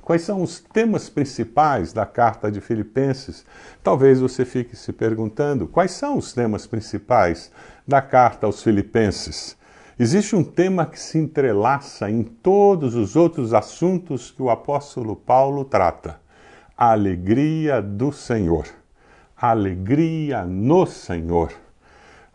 Quais 0.00 0.22
são 0.22 0.40
os 0.40 0.60
temas 0.60 1.08
principais 1.08 1.92
da 1.92 2.06
carta 2.06 2.48
de 2.48 2.60
Filipenses? 2.60 3.44
Talvez 3.82 4.20
você 4.20 4.44
fique 4.44 4.76
se 4.76 4.92
perguntando: 4.92 5.66
quais 5.66 5.90
são 5.90 6.16
os 6.16 6.32
temas 6.32 6.64
principais 6.64 7.50
da 7.84 8.00
carta 8.00 8.46
aos 8.46 8.62
Filipenses? 8.62 9.56
Existe 9.98 10.36
um 10.36 10.44
tema 10.44 10.86
que 10.86 11.00
se 11.00 11.18
entrelaça 11.18 12.08
em 12.08 12.22
todos 12.22 12.94
os 12.94 13.16
outros 13.16 13.52
assuntos 13.52 14.30
que 14.30 14.42
o 14.42 14.50
apóstolo 14.50 15.16
Paulo 15.16 15.64
trata: 15.64 16.20
a 16.78 16.92
alegria 16.92 17.82
do 17.82 18.12
Senhor. 18.12 18.64
A 19.36 19.50
alegria 19.50 20.44
no 20.44 20.86
Senhor. 20.86 21.52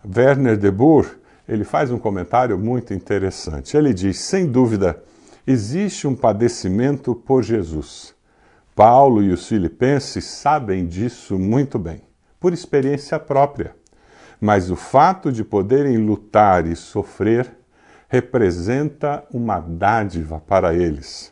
Werner 0.06 0.58
de 0.58 0.70
Boer, 0.70 1.18
ele 1.48 1.64
faz 1.64 1.92
um 1.92 1.98
comentário 1.98 2.58
muito 2.58 2.94
interessante. 2.94 3.76
Ele 3.76 3.94
diz: 3.94 4.20
sem 4.20 4.46
dúvida, 4.46 5.02
Existe 5.50 6.06
um 6.06 6.14
padecimento 6.14 7.16
por 7.16 7.42
Jesus. 7.42 8.14
Paulo 8.76 9.24
e 9.24 9.32
os 9.32 9.48
filipenses 9.48 10.26
sabem 10.26 10.86
disso 10.86 11.40
muito 11.40 11.80
bem, 11.80 12.02
por 12.38 12.52
experiência 12.52 13.18
própria. 13.18 13.74
Mas 14.42 14.70
o 14.70 14.76
fato 14.76 15.32
de 15.32 15.46
poderem 15.46 15.96
lutar 16.00 16.68
e 16.68 16.76
sofrer 16.76 17.50
representa 18.10 19.24
uma 19.32 19.62
dádiva 19.62 20.38
para 20.46 20.74
eles. 20.74 21.32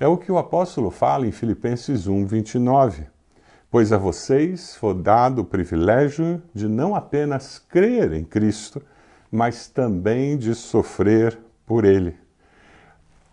É 0.00 0.06
o 0.06 0.16
que 0.16 0.32
o 0.32 0.38
apóstolo 0.38 0.90
fala 0.90 1.26
em 1.26 1.30
Filipenses 1.30 2.06
1, 2.06 2.24
29. 2.24 3.04
Pois 3.70 3.92
a 3.92 3.98
vocês 3.98 4.76
foi 4.76 4.94
dado 4.94 5.42
o 5.42 5.44
privilégio 5.44 6.42
de 6.54 6.66
não 6.66 6.94
apenas 6.94 7.58
crer 7.58 8.14
em 8.14 8.24
Cristo, 8.24 8.80
mas 9.32 9.66
também 9.66 10.36
de 10.36 10.54
sofrer 10.54 11.38
por 11.64 11.86
Ele. 11.86 12.14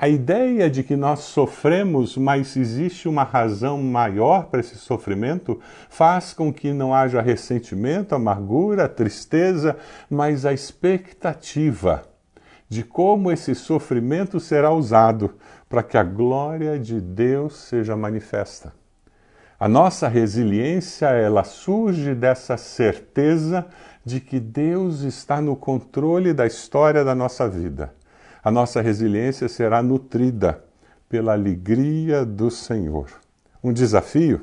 A 0.02 0.08
ideia 0.08 0.70
de 0.70 0.82
que 0.82 0.96
nós 0.96 1.20
sofremos, 1.20 2.16
mas 2.16 2.56
existe 2.56 3.10
uma 3.10 3.24
razão 3.24 3.84
maior 3.84 4.46
para 4.46 4.62
esse 4.62 4.78
sofrimento, 4.78 5.60
faz 5.90 6.32
com 6.32 6.54
que 6.54 6.72
não 6.72 6.94
haja 6.94 7.20
ressentimento, 7.22 8.16
amargura, 8.16 8.88
tristeza, 8.88 9.76
mas 10.10 10.46
a 10.46 10.54
expectativa 10.54 12.04
de 12.70 12.82
como 12.82 13.30
esse 13.30 13.54
sofrimento 13.54 14.40
será 14.40 14.72
usado 14.72 15.36
para 15.68 15.84
que 15.84 15.98
a 15.98 16.04
glória 16.04 16.80
de 16.80 17.02
Deus 17.02 17.58
seja 17.58 17.98
manifesta. 17.98 18.72
A 19.60 19.68
nossa 19.68 20.08
resiliência, 20.08 21.08
ela 21.08 21.44
surge 21.44 22.16
dessa 22.16 22.56
certeza 22.56 23.66
de 24.10 24.20
que 24.20 24.40
Deus 24.40 25.02
está 25.02 25.40
no 25.40 25.56
controle 25.56 26.34
da 26.34 26.46
história 26.46 27.04
da 27.04 27.14
nossa 27.14 27.48
vida 27.48 27.94
a 28.42 28.50
nossa 28.50 28.82
resiliência 28.82 29.50
será 29.50 29.84
nutrida 29.84 30.64
pela 31.10 31.34
alegria 31.34 32.26
do 32.26 32.50
Senhor. 32.50 33.10
Um 33.62 33.74
desafio? 33.74 34.42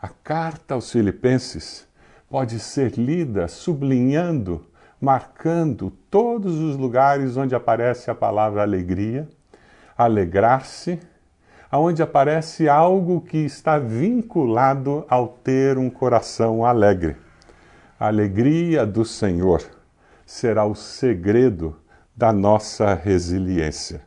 A 0.00 0.08
carta 0.08 0.74
aos 0.74 0.90
Filipenses 0.92 1.86
pode 2.28 2.58
ser 2.58 2.98
lida 2.98 3.48
sublinhando, 3.48 4.66
marcando 5.00 5.90
todos 6.10 6.58
os 6.58 6.76
lugares 6.76 7.36
onde 7.36 7.54
aparece 7.54 8.10
a 8.10 8.14
palavra 8.14 8.62
alegria, 8.62 9.26
alegrar-se, 9.96 11.00
aonde 11.70 12.02
aparece 12.02 12.68
algo 12.68 13.22
que 13.22 13.38
está 13.38 13.78
vinculado 13.78 15.06
ao 15.08 15.28
ter 15.28 15.78
um 15.78 15.88
coração 15.88 16.66
alegre. 16.66 17.16
A 18.02 18.08
alegria 18.08 18.84
do 18.84 19.04
Senhor 19.04 19.62
será 20.26 20.64
o 20.64 20.74
segredo 20.74 21.76
da 22.16 22.32
nossa 22.32 22.94
resiliência. 22.94 24.02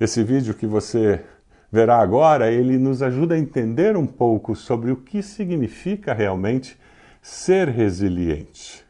Esse 0.00 0.24
vídeo 0.24 0.54
que 0.54 0.66
você 0.66 1.22
verá 1.70 1.98
agora, 1.98 2.50
ele 2.50 2.78
nos 2.78 3.02
ajuda 3.02 3.34
a 3.34 3.38
entender 3.38 3.94
um 3.94 4.06
pouco 4.06 4.56
sobre 4.56 4.90
o 4.90 4.96
que 4.96 5.22
significa 5.22 6.14
realmente 6.14 6.80
ser 7.20 7.68
resiliente. 7.68 8.82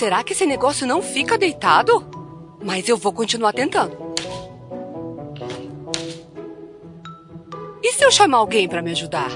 Será 0.00 0.24
que 0.24 0.32
esse 0.32 0.46
negócio 0.46 0.86
não 0.86 1.02
fica 1.02 1.36
deitado? 1.36 2.06
Mas 2.64 2.88
eu 2.88 2.96
vou 2.96 3.12
continuar 3.12 3.52
tentando. 3.52 3.98
E 7.82 7.92
se 7.92 8.02
eu 8.02 8.10
chamar 8.10 8.38
alguém 8.38 8.66
para 8.66 8.80
me 8.80 8.92
ajudar? 8.92 9.30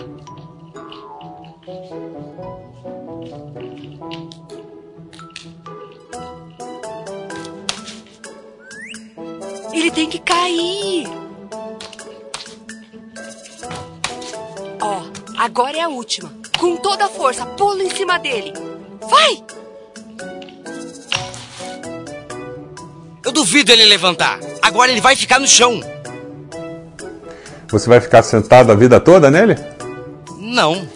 Ele 9.70 9.90
tem 9.90 10.08
que 10.08 10.18
cair. 10.18 11.06
Ó, 14.80 15.02
agora 15.36 15.76
é 15.76 15.82
a 15.82 15.88
última. 15.90 16.32
Com 16.58 16.78
toda 16.78 17.04
a 17.04 17.10
força, 17.10 17.44
pulo 17.44 17.82
em 17.82 17.90
cima 17.90 18.18
dele. 18.18 18.54
Vai! 19.02 19.63
Duvido 23.34 23.72
ele 23.72 23.84
levantar. 23.84 24.38
Agora 24.62 24.90
ele 24.90 25.00
vai 25.00 25.16
ficar 25.16 25.40
no 25.40 25.46
chão. 25.46 25.80
Você 27.68 27.88
vai 27.88 28.00
ficar 28.00 28.22
sentado 28.22 28.70
a 28.70 28.74
vida 28.76 29.00
toda 29.00 29.30
nele? 29.30 29.56
Não. 30.38 30.88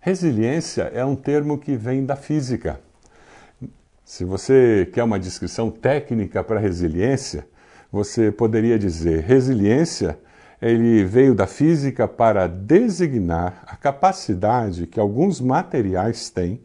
Resiliência 0.00 0.90
é 0.94 1.04
um 1.04 1.16
termo 1.16 1.58
que 1.58 1.76
vem 1.76 2.04
da 2.04 2.16
física. 2.16 2.80
Se 4.04 4.24
você 4.24 4.88
quer 4.92 5.02
uma 5.02 5.18
descrição 5.18 5.70
técnica 5.70 6.42
para 6.42 6.60
resiliência, 6.60 7.46
você 7.90 8.30
poderia 8.30 8.78
dizer: 8.78 9.24
resiliência 9.24 10.18
ele 10.60 11.04
veio 11.04 11.34
da 11.34 11.46
física 11.46 12.08
para 12.08 12.46
designar 12.46 13.62
a 13.66 13.76
capacidade 13.76 14.86
que 14.86 14.98
alguns 14.98 15.40
materiais 15.40 16.30
têm 16.30 16.60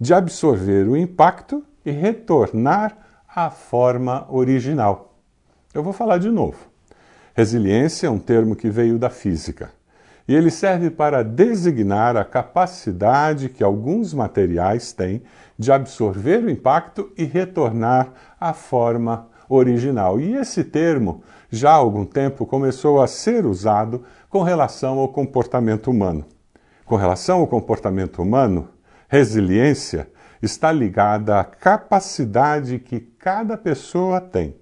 de 0.00 0.12
absorver 0.12 0.88
o 0.88 0.96
impacto 0.96 1.64
e 1.84 1.90
retornar 1.90 2.96
à 3.28 3.50
forma 3.50 4.26
original. 4.28 5.14
Eu 5.72 5.82
vou 5.82 5.92
falar 5.92 6.18
de 6.18 6.30
novo. 6.30 6.58
Resiliência 7.34 8.06
é 8.06 8.10
um 8.10 8.18
termo 8.18 8.56
que 8.56 8.70
veio 8.70 8.98
da 8.98 9.10
física 9.10 9.70
e 10.28 10.34
ele 10.34 10.50
serve 10.50 10.90
para 10.90 11.22
designar 11.22 12.16
a 12.16 12.24
capacidade 12.24 13.48
que 13.48 13.62
alguns 13.62 14.12
materiais 14.12 14.92
têm 14.92 15.22
de 15.58 15.70
absorver 15.70 16.42
o 16.42 16.50
impacto 16.50 17.12
e 17.16 17.24
retornar 17.24 18.12
à 18.40 18.52
forma 18.52 19.28
original. 19.48 20.20
E 20.20 20.34
esse 20.34 20.64
termo, 20.64 21.22
já 21.50 21.70
há 21.70 21.74
algum 21.74 22.04
tempo, 22.04 22.46
começou 22.46 23.00
a 23.00 23.06
ser 23.06 23.46
usado 23.46 24.04
com 24.28 24.42
relação 24.42 24.98
ao 24.98 25.08
comportamento 25.08 25.90
humano. 25.90 26.24
Com 26.84 26.96
relação 26.96 27.40
ao 27.40 27.46
comportamento 27.46 28.22
humano, 28.22 28.68
resiliência 29.08 30.08
está 30.42 30.70
ligada 30.70 31.40
à 31.40 31.44
capacidade 31.44 32.78
que 32.78 33.00
cada 33.00 33.56
pessoa 33.56 34.20
tem 34.20 34.54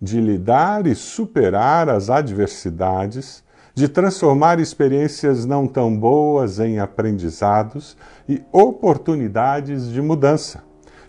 de 0.00 0.20
lidar 0.20 0.86
e 0.86 0.94
superar 0.94 1.88
as 1.88 2.10
adversidades 2.10 3.42
de 3.74 3.88
transformar 3.88 4.60
experiências 4.60 5.46
não 5.46 5.66
tão 5.66 5.96
boas 5.96 6.58
em 6.58 6.78
aprendizados 6.78 7.96
e 8.28 8.42
oportunidades 8.52 9.90
de 9.90 10.02
mudança, 10.02 10.62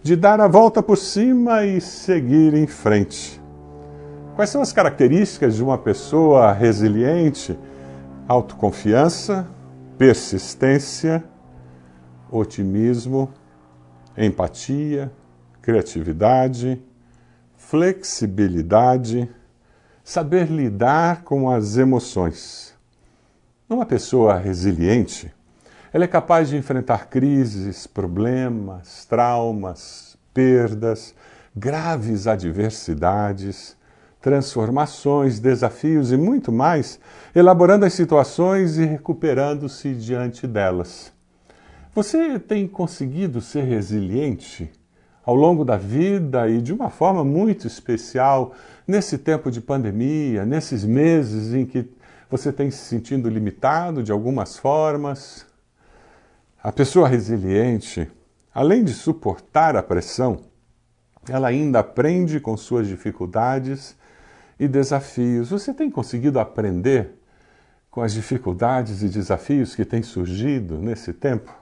de 0.04 0.18
dar 0.18 0.42
a 0.42 0.50
volta 0.50 0.84
por 0.84 0.98
cima 0.98 1.64
e 1.64 1.80
seguir 1.80 2.54
em 2.54 2.68
frente. 2.68 3.42
Quais 4.36 4.50
são 4.50 4.62
as 4.62 4.74
características 4.74 5.56
de 5.56 5.64
uma 5.64 5.78
pessoa 5.78 6.52
resiliente? 6.52 7.58
Autoconfiança, 8.28 9.48
persistência, 9.98 11.24
otimismo, 12.30 13.32
empatia, 14.18 15.10
criatividade, 15.62 16.82
flexibilidade 17.56 19.30
saber 20.04 20.52
lidar 20.52 21.24
com 21.24 21.50
as 21.50 21.78
emoções. 21.78 22.74
Uma 23.70 23.86
pessoa 23.86 24.38
resiliente, 24.38 25.34
ela 25.94 26.06
é 26.06 26.08
capaz 26.08 26.50
de 26.50 26.58
enfrentar 26.58 27.08
crises, 27.08 27.86
problemas, 27.86 29.06
traumas, 29.06 30.18
perdas, 30.34 31.14
graves 31.56 32.26
adversidades, 32.26 33.78
transformações, 34.20 35.40
desafios 35.40 36.12
e 36.12 36.18
muito 36.18 36.52
mais, 36.52 37.00
elaborando 37.36 37.86
as 37.86 37.94
situações 37.94 38.78
e 38.78 38.86
recuperando-se 38.86 39.94
diante 39.94 40.48
delas. 40.48 41.14
Você 41.94 42.40
tem 42.40 42.68
conseguido 42.68 43.40
ser 43.40 43.64
resiliente? 43.64 44.72
ao 45.26 45.36
longo 45.36 45.64
da 45.64 45.78
vida 45.78 46.50
e 46.50 46.62
de 46.62 46.74
uma 46.74 46.90
forma 46.90 47.24
muito 47.24 47.66
especial 47.66 48.54
nesse 48.86 49.18
tempo 49.18 49.50
de 49.50 49.62
pandemia, 49.62 50.46
nesses 50.46 50.84
meses 50.84 51.54
em 51.54 51.66
que 51.66 51.90
você 52.30 52.52
tem 52.52 52.70
se 52.70 52.80
sentindo 52.80 53.30
limitado 53.30 54.04
de 54.04 54.12
algumas 54.12 54.58
formas. 54.58 55.46
A 56.64 56.72
pessoa 56.72 57.10
resiliente, 57.10 58.10
além 58.56 58.86
de 58.86 58.94
suportar 58.94 59.76
a 59.76 59.84
pressão, 59.84 60.40
ela 61.28 61.50
ainda 61.50 61.80
aprende 61.80 62.40
com 62.40 62.56
suas 62.56 62.88
dificuldades 62.88 63.98
e 64.58 64.66
desafios. 64.66 65.50
Você 65.50 65.74
tem 65.74 65.92
conseguido 65.92 66.40
aprender 66.40 67.20
com 67.92 68.02
as 68.02 68.14
dificuldades 68.14 69.04
e 69.04 69.10
desafios 69.10 69.76
que 69.76 69.84
têm 69.84 70.02
surgido 70.02 70.78
nesse 70.78 71.12
tempo? 71.12 71.54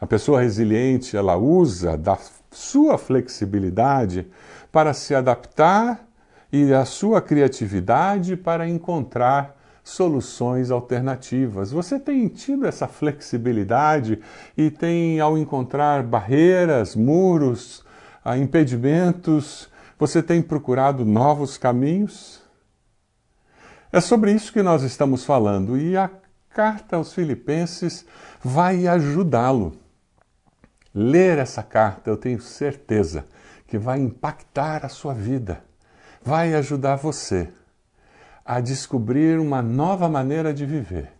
A 0.00 0.06
pessoa 0.06 0.40
resiliente, 0.40 1.16
ela 1.16 1.36
usa 1.36 1.96
da 1.96 2.18
sua 2.50 2.98
flexibilidade 2.98 4.26
para 4.72 4.92
se 4.92 5.14
adaptar 5.14 6.08
e 6.52 6.74
a 6.74 6.84
sua 6.84 7.22
criatividade 7.22 8.36
para 8.36 8.68
encontrar 8.68 9.61
soluções 9.82 10.70
alternativas. 10.70 11.72
Você 11.72 11.98
tem 11.98 12.28
tido 12.28 12.66
essa 12.66 12.86
flexibilidade 12.86 14.20
e 14.56 14.70
tem, 14.70 15.18
ao 15.20 15.36
encontrar 15.36 16.02
barreiras, 16.02 16.94
muros, 16.94 17.84
ah, 18.24 18.38
impedimentos, 18.38 19.68
você 19.98 20.22
tem 20.22 20.40
procurado 20.40 21.04
novos 21.04 21.58
caminhos? 21.58 22.40
É 23.92 24.00
sobre 24.00 24.32
isso 24.32 24.52
que 24.52 24.62
nós 24.62 24.82
estamos 24.82 25.24
falando 25.24 25.76
e 25.76 25.96
a 25.96 26.10
carta 26.50 26.96
aos 26.96 27.12
Filipenses 27.12 28.06
vai 28.42 28.86
ajudá-lo. 28.86 29.72
Ler 30.94 31.38
essa 31.38 31.62
carta, 31.62 32.10
eu 32.10 32.16
tenho 32.16 32.40
certeza 32.40 33.24
que 33.66 33.78
vai 33.78 33.98
impactar 33.98 34.84
a 34.84 34.88
sua 34.88 35.14
vida, 35.14 35.64
vai 36.22 36.54
ajudar 36.54 36.96
você 36.96 37.48
a 38.44 38.60
descobrir 38.60 39.38
uma 39.38 39.62
nova 39.62 40.08
maneira 40.08 40.52
de 40.52 40.66
viver, 40.66 41.12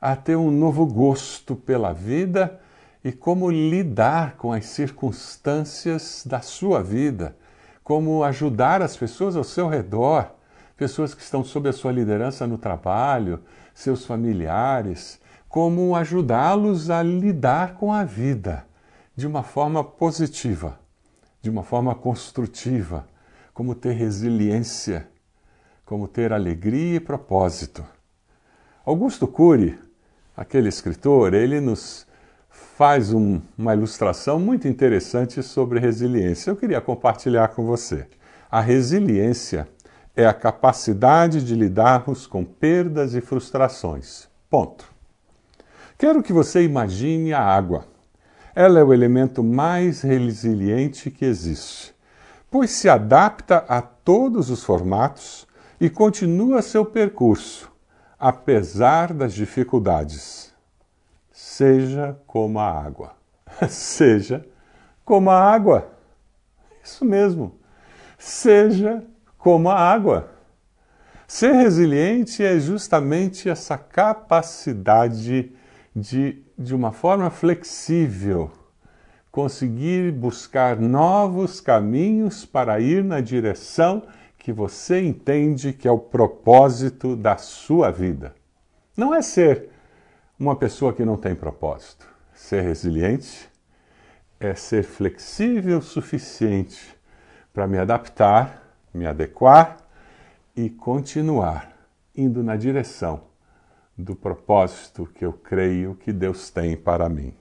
a 0.00 0.16
ter 0.16 0.36
um 0.36 0.50
novo 0.50 0.86
gosto 0.86 1.54
pela 1.54 1.92
vida 1.92 2.60
e 3.04 3.12
como 3.12 3.50
lidar 3.50 4.36
com 4.36 4.52
as 4.52 4.66
circunstâncias 4.66 6.22
da 6.26 6.40
sua 6.40 6.82
vida, 6.82 7.36
como 7.84 8.24
ajudar 8.24 8.82
as 8.82 8.96
pessoas 8.96 9.36
ao 9.36 9.44
seu 9.44 9.68
redor, 9.68 10.30
pessoas 10.76 11.14
que 11.14 11.22
estão 11.22 11.42
sob 11.42 11.68
a 11.68 11.72
sua 11.72 11.92
liderança 11.92 12.46
no 12.46 12.58
trabalho, 12.58 13.40
seus 13.74 14.04
familiares, 14.04 15.20
como 15.48 15.96
ajudá-los 15.96 16.90
a 16.90 17.02
lidar 17.02 17.74
com 17.74 17.92
a 17.92 18.04
vida 18.04 18.64
de 19.16 19.26
uma 19.26 19.42
forma 19.42 19.82
positiva, 19.82 20.78
de 21.42 21.50
uma 21.50 21.62
forma 21.62 21.94
construtiva, 21.94 23.06
como 23.52 23.74
ter 23.74 23.92
resiliência, 23.92 25.08
como 25.88 26.06
ter 26.06 26.34
alegria 26.34 26.96
e 26.96 27.00
propósito. 27.00 27.82
Augusto 28.84 29.26
Cury, 29.26 29.78
aquele 30.36 30.68
escritor, 30.68 31.32
ele 31.32 31.62
nos 31.62 32.06
faz 32.50 33.14
um, 33.14 33.40
uma 33.56 33.72
ilustração 33.72 34.38
muito 34.38 34.68
interessante 34.68 35.42
sobre 35.42 35.80
resiliência. 35.80 36.50
Eu 36.50 36.56
queria 36.56 36.78
compartilhar 36.82 37.48
com 37.48 37.64
você. 37.64 38.06
A 38.50 38.60
resiliência 38.60 39.66
é 40.14 40.26
a 40.26 40.34
capacidade 40.34 41.42
de 41.42 41.54
lidarmos 41.54 42.26
com 42.26 42.44
perdas 42.44 43.14
e 43.14 43.22
frustrações. 43.22 44.28
Ponto. 44.50 44.84
Quero 45.96 46.22
que 46.22 46.34
você 46.34 46.62
imagine 46.62 47.32
a 47.32 47.40
água. 47.40 47.86
Ela 48.54 48.80
é 48.80 48.84
o 48.84 48.92
elemento 48.92 49.42
mais 49.42 50.02
resiliente 50.02 51.10
que 51.10 51.24
existe, 51.24 51.94
pois 52.50 52.72
se 52.72 52.90
adapta 52.90 53.64
a 53.66 53.80
todos 53.80 54.50
os 54.50 54.62
formatos 54.62 55.47
e 55.80 55.88
continua 55.88 56.62
seu 56.62 56.84
percurso, 56.84 57.70
apesar 58.18 59.12
das 59.12 59.32
dificuldades. 59.32 60.52
Seja 61.30 62.18
como 62.26 62.58
a 62.58 62.68
água. 62.68 63.12
Seja 63.68 64.44
como 65.04 65.30
a 65.30 65.40
água. 65.40 65.90
Isso 66.82 67.04
mesmo. 67.04 67.54
Seja 68.18 69.04
como 69.38 69.70
a 69.70 69.76
água. 69.76 70.30
Ser 71.26 71.52
resiliente 71.52 72.42
é 72.42 72.58
justamente 72.58 73.48
essa 73.48 73.76
capacidade 73.76 75.52
de, 75.94 76.42
de 76.58 76.74
uma 76.74 76.90
forma 76.90 77.28
flexível, 77.28 78.50
conseguir 79.30 80.10
buscar 80.10 80.78
novos 80.78 81.60
caminhos 81.60 82.46
para 82.46 82.80
ir 82.80 83.04
na 83.04 83.20
direção 83.20 84.04
que 84.48 84.52
você 84.54 85.02
entende 85.02 85.74
que 85.74 85.86
é 85.86 85.90
o 85.90 85.98
propósito 85.98 87.14
da 87.14 87.36
sua 87.36 87.90
vida. 87.90 88.34
Não 88.96 89.14
é 89.14 89.20
ser 89.20 89.68
uma 90.40 90.56
pessoa 90.56 90.90
que 90.90 91.04
não 91.04 91.18
tem 91.18 91.34
propósito. 91.34 92.08
Ser 92.34 92.62
resiliente 92.62 93.46
é 94.40 94.54
ser 94.54 94.84
flexível 94.84 95.80
o 95.80 95.82
suficiente 95.82 96.98
para 97.52 97.66
me 97.66 97.76
adaptar, 97.76 98.74
me 98.94 99.06
adequar 99.06 99.76
e 100.56 100.70
continuar 100.70 101.70
indo 102.16 102.42
na 102.42 102.56
direção 102.56 103.20
do 103.98 104.16
propósito 104.16 105.04
que 105.14 105.26
eu 105.26 105.34
creio 105.34 105.94
que 105.94 106.10
Deus 106.10 106.48
tem 106.48 106.74
para 106.74 107.06
mim. 107.06 107.34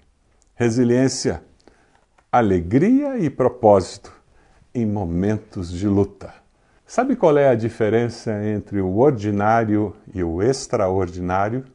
Resiliência, 0.56 1.42
alegria 2.30 3.18
e 3.18 3.30
propósito 3.30 4.14
em 4.76 4.86
momentos 4.86 5.72
de 5.72 5.88
luta. 5.88 6.46
Sabe 6.90 7.18
qual 7.18 7.38
é 7.38 7.50
a 7.50 7.54
diferença 7.54 8.32
entre 8.46 8.80
o 8.80 9.00
ordinário 9.00 9.94
e 10.16 10.24
o 10.24 10.42
extraordinário? 10.42 11.66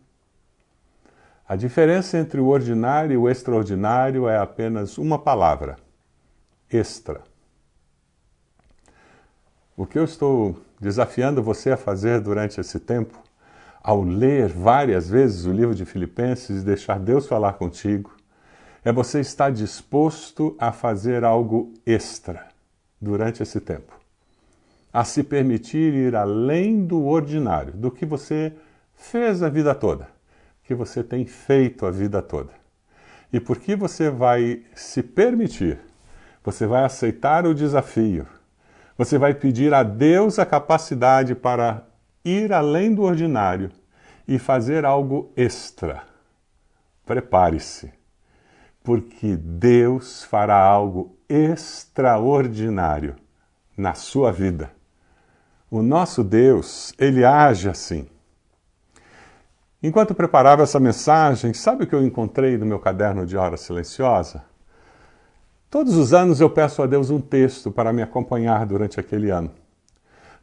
A 1.47 1.55
diferença 1.55 2.17
entre 2.17 2.41
o 2.41 2.47
ordinário 2.47 3.13
e 3.13 3.17
o 3.19 3.29
extraordinário 3.29 4.27
é 4.27 4.39
apenas 4.39 4.97
uma 4.97 5.19
palavra: 5.19 5.77
extra. 6.73 7.21
O 9.77 9.85
que 9.85 9.99
eu 9.99 10.05
estou 10.05 10.59
desafiando 10.81 11.43
você 11.43 11.73
a 11.73 11.77
fazer 11.77 12.19
durante 12.19 12.59
esse 12.59 12.81
tempo, 12.81 13.23
ao 13.83 14.03
ler 14.03 14.49
várias 14.49 15.11
vezes 15.11 15.45
o 15.45 15.53
livro 15.53 15.75
de 15.75 15.85
Filipenses 15.85 16.63
e 16.63 16.65
deixar 16.65 16.99
Deus 16.99 17.27
falar 17.27 17.53
contigo, 17.53 18.17
é 18.83 18.91
você 18.91 19.21
estar 19.21 19.53
disposto 19.53 20.57
a 20.59 20.73
fazer 20.73 21.23
algo 21.23 21.71
extra 21.85 22.49
durante 22.99 23.43
esse 23.43 23.61
tempo. 23.61 24.02
A 24.93 25.05
se 25.05 25.23
permitir 25.23 25.95
ir 25.95 26.15
além 26.15 26.85
do 26.85 27.07
ordinário, 27.07 27.73
do 27.73 27.91
que 27.91 28.05
você 28.05 28.53
fez 28.95 29.43
a 29.43 29.49
vida 29.49 29.75
toda 29.75 30.09
que 30.65 30.75
você 30.75 31.03
tem 31.03 31.27
feito 31.27 31.85
a 31.85 31.91
vida 31.91 32.23
toda. 32.23 32.51
E 33.33 33.41
porque 33.41 33.75
você 33.75 34.11
vai 34.11 34.63
se 34.75 35.03
permitir, 35.03 35.79
você 36.43 36.67
vai 36.67 36.85
aceitar 36.85 37.47
o 37.47 37.55
desafio, 37.55 38.27
você 38.97 39.19
vai 39.19 39.35
pedir 39.35 39.73
a 39.75 39.83
Deus 39.83 40.39
a 40.39 40.47
capacidade 40.47 41.35
para 41.35 41.87
ir 42.25 42.53
além 42.53 42.95
do 42.95 43.03
ordinário 43.03 43.71
e 44.29 44.39
fazer 44.39 44.85
algo 44.85 45.33
extra. 45.37 46.05
Prepare-se, 47.05 47.93
porque 48.83 49.37
Deus 49.37 50.25
fará 50.25 50.59
algo 50.59 51.17
extraordinário 51.29 53.17
na 53.77 53.95
sua 53.95 54.31
vida. 54.31 54.71
O 55.73 55.81
nosso 55.81 56.23
Deus, 56.23 56.93
ele 56.99 57.25
age 57.25 57.67
assim. 57.67 58.07
Enquanto 59.83 60.15
preparava 60.15 60.63
essa 60.63 60.79
mensagem, 60.79 61.55
sabe 61.55 61.85
o 61.85 61.87
que 61.87 61.95
eu 61.95 62.05
encontrei 62.05 62.59
no 62.59 62.67
meu 62.67 62.79
caderno 62.79 63.25
de 63.25 63.39
hora 63.39 63.57
silenciosa? 63.57 64.45
Todos 65.71 65.97
os 65.97 66.13
anos 66.13 66.43
eu 66.43 66.51
peço 66.51 66.83
a 66.83 66.87
Deus 66.87 67.09
um 67.09 67.23
texto 67.23 67.71
para 67.71 67.91
me 67.91 68.03
acompanhar 68.03 68.67
durante 68.67 69.01
aquele 69.01 69.31
ano. 69.31 69.51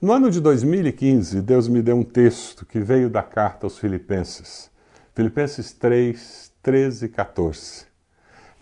No 0.02 0.14
ano 0.14 0.32
de 0.32 0.42
2015, 0.42 1.44
Deus 1.44 1.68
me 1.68 1.84
deu 1.84 1.96
um 1.96 2.04
texto 2.04 2.66
que 2.66 2.80
veio 2.80 3.08
da 3.08 3.22
carta 3.22 3.68
aos 3.68 3.78
Filipenses, 3.78 4.72
Filipenses 5.14 5.72
3, 5.74 6.52
13 6.64 7.06
e 7.06 7.08
14. 7.08 7.86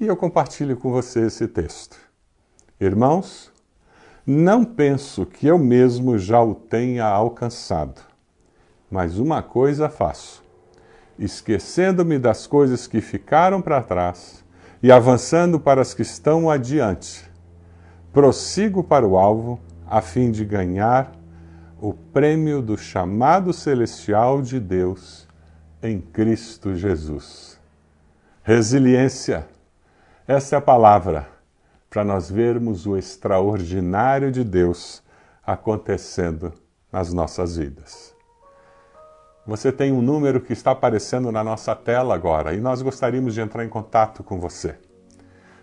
E 0.01 0.05
eu 0.05 0.17
compartilho 0.17 0.75
com 0.75 0.91
você 0.91 1.27
esse 1.27 1.47
texto. 1.47 1.95
Irmãos, 2.77 3.53
não 4.27 4.65
penso 4.65 5.25
que 5.25 5.47
eu 5.47 5.57
mesmo 5.57 6.19
já 6.19 6.43
o 6.43 6.53
tenha 6.53 7.05
alcançado, 7.05 8.01
mas 8.91 9.17
uma 9.17 9.41
coisa 9.41 9.87
faço 9.87 10.45
esquecendo-me 11.17 12.19
das 12.19 12.45
coisas 12.45 12.85
que 12.85 13.01
ficaram 13.01 13.61
para 13.61 13.81
trás 13.81 14.43
e 14.81 14.91
avançando 14.91 15.59
para 15.59 15.81
as 15.81 15.93
que 15.93 16.03
estão 16.03 16.49
adiante, 16.49 17.29
prossigo 18.13 18.83
para 18.83 19.07
o 19.07 19.17
alvo 19.17 19.59
a 19.89 20.01
fim 20.01 20.31
de 20.31 20.45
ganhar 20.45 21.11
o 21.81 21.93
prêmio 21.93 22.61
do 22.61 22.77
chamado 22.77 23.53
celestial 23.53 24.41
de 24.41 24.59
Deus 24.59 25.27
em 25.81 25.99
Cristo 25.99 26.75
Jesus. 26.75 27.59
Resiliência, 28.43 29.47
essa 30.27 30.55
é 30.55 30.57
a 30.57 30.61
palavra 30.61 31.36
para 31.89 32.03
nós 32.03 32.29
vermos 32.29 32.85
o 32.85 32.97
extraordinário 32.97 34.31
de 34.31 34.43
Deus 34.43 35.03
acontecendo 35.45 36.53
nas 36.91 37.13
nossas 37.13 37.57
vidas. 37.57 38.15
Você 39.45 39.71
tem 39.71 39.93
um 39.93 40.01
número 40.01 40.41
que 40.41 40.51
está 40.51 40.71
aparecendo 40.71 41.31
na 41.31 41.41
nossa 41.41 41.73
tela 41.73 42.13
agora 42.13 42.53
e 42.53 42.59
nós 42.59 42.81
gostaríamos 42.81 43.33
de 43.33 43.39
entrar 43.39 43.63
em 43.63 43.69
contato 43.69 44.21
com 44.21 44.39
você. 44.39 44.75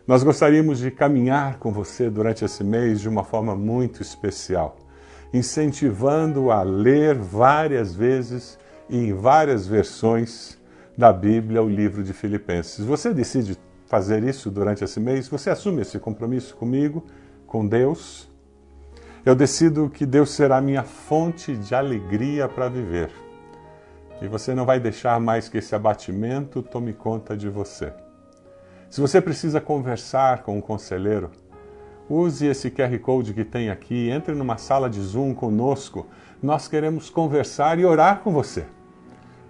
Nós 0.07 0.23
gostaríamos 0.23 0.79
de 0.79 0.91
caminhar 0.91 1.59
com 1.59 1.71
você 1.71 2.09
durante 2.09 2.45
esse 2.45 2.65
mês 2.65 3.01
de 3.01 3.09
uma 3.09 3.25
forma 3.25 3.55
muito 3.55 4.01
especial, 4.01 4.77
incentivando 5.33 6.51
a 6.51 6.63
ler 6.63 7.15
várias 7.17 7.95
vezes 7.95 8.59
e 8.89 8.97
em 8.97 9.13
várias 9.13 9.67
versões 9.67 10.59
da 10.97 11.13
Bíblia 11.13 11.63
o 11.63 11.69
livro 11.69 12.03
de 12.03 12.13
Filipenses. 12.13 12.85
Você 12.85 13.13
decide 13.13 13.59
fazer 13.95 14.25
isso 14.25 14.51
durante 14.51 14.83
esse 14.83 14.99
mês? 14.99 15.29
Você 15.29 15.51
assume 15.51 15.83
esse 15.83 16.01
compromisso 16.01 16.57
comigo, 16.57 17.05
com 17.47 17.65
Deus? 17.65 18.29
Eu 19.25 19.37
decido 19.37 19.89
que 19.89 20.05
Deus 20.05 20.31
será 20.31 20.61
minha 20.61 20.83
fonte 20.83 21.57
de 21.57 21.77
alegria 21.77 22.49
para 22.49 22.69
viver 22.69 23.11
e 24.21 24.27
você 24.27 24.53
não 24.53 24.65
vai 24.65 24.81
deixar 24.81 25.21
mais 25.21 25.49
que 25.49 25.59
esse 25.59 25.77
abatimento 25.77 26.61
tome 26.61 26.93
conta 26.93 27.37
de 27.37 27.49
você. 27.49 27.93
Se 28.91 29.01
você 29.01 29.21
precisa 29.21 29.61
conversar 29.61 30.43
com 30.43 30.59
um 30.59 30.61
conselheiro, 30.61 31.31
use 32.09 32.47
esse 32.47 32.69
QR 32.69 32.99
Code 32.99 33.33
que 33.33 33.45
tem 33.45 33.71
aqui, 33.71 34.09
entre 34.09 34.35
numa 34.35 34.57
sala 34.57 34.91
de 34.91 35.01
Zoom 35.01 35.35
conosco. 35.35 36.07
Nós 36.43 36.67
queremos 36.67 37.11
conversar 37.11 37.79
e 37.79 37.85
orar 37.85 38.21
com 38.21 38.33
você, 38.33 38.65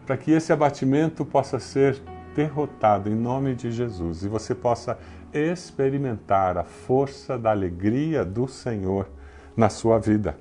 para 0.04 0.18
que 0.18 0.32
esse 0.32 0.52
abatimento 0.52 1.24
possa 1.24 1.58
ser 1.58 2.02
derrotado 2.34 3.08
em 3.08 3.14
nome 3.14 3.54
de 3.54 3.70
Jesus 3.70 4.24
e 4.24 4.28
você 4.28 4.54
possa 4.54 4.98
experimentar 5.32 6.58
a 6.58 6.64
força 6.64 7.38
da 7.38 7.50
alegria 7.50 8.24
do 8.24 8.46
Senhor 8.46 9.08
na 9.56 9.68
sua 9.68 9.98
vida. 9.98 10.36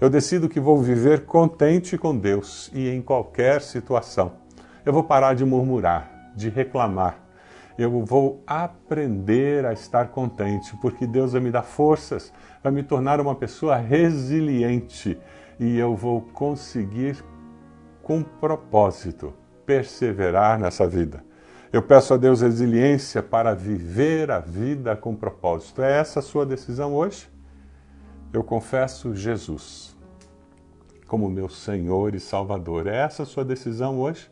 Eu 0.00 0.10
decido 0.10 0.48
que 0.48 0.60
vou 0.60 0.78
viver 0.78 1.24
contente 1.24 1.96
com 1.96 2.16
Deus 2.16 2.70
e 2.74 2.88
em 2.88 3.00
qualquer 3.00 3.62
situação. 3.62 4.32
Eu 4.84 4.92
vou 4.92 5.02
parar 5.02 5.34
de 5.34 5.44
murmurar, 5.44 6.32
de 6.36 6.48
reclamar. 6.48 7.18
Eu 7.78 8.04
vou 8.04 8.42
aprender 8.46 9.64
a 9.66 9.72
estar 9.72 10.08
contente, 10.08 10.74
porque 10.80 11.06
Deus 11.06 11.32
vai 11.32 11.40
me 11.40 11.50
dar 11.50 11.62
forças, 11.62 12.32
vai 12.62 12.72
me 12.72 12.82
tornar 12.82 13.20
uma 13.20 13.34
pessoa 13.34 13.76
resiliente 13.76 15.18
e 15.58 15.78
eu 15.78 15.94
vou 15.94 16.22
conseguir, 16.22 17.22
com 18.02 18.22
propósito, 18.22 19.32
perseverar 19.64 20.58
nessa 20.58 20.86
vida. 20.86 21.25
Eu 21.72 21.82
peço 21.82 22.14
a 22.14 22.16
Deus 22.16 22.40
resiliência 22.40 23.22
para 23.22 23.54
viver 23.54 24.30
a 24.30 24.40
vida 24.40 24.96
com 24.96 25.14
propósito. 25.14 25.82
É 25.82 25.98
essa 25.98 26.20
a 26.20 26.22
sua 26.22 26.46
decisão 26.46 26.94
hoje? 26.94 27.28
eu 28.32 28.44
confesso 28.44 29.14
Jesus 29.14 29.96
como 31.06 31.30
meu 31.30 31.48
Senhor 31.48 32.14
e 32.14 32.20
Salvador. 32.20 32.86
É 32.86 32.96
essa 32.96 33.22
a 33.22 33.26
sua 33.26 33.44
decisão 33.44 34.00
hoje? 34.00 34.30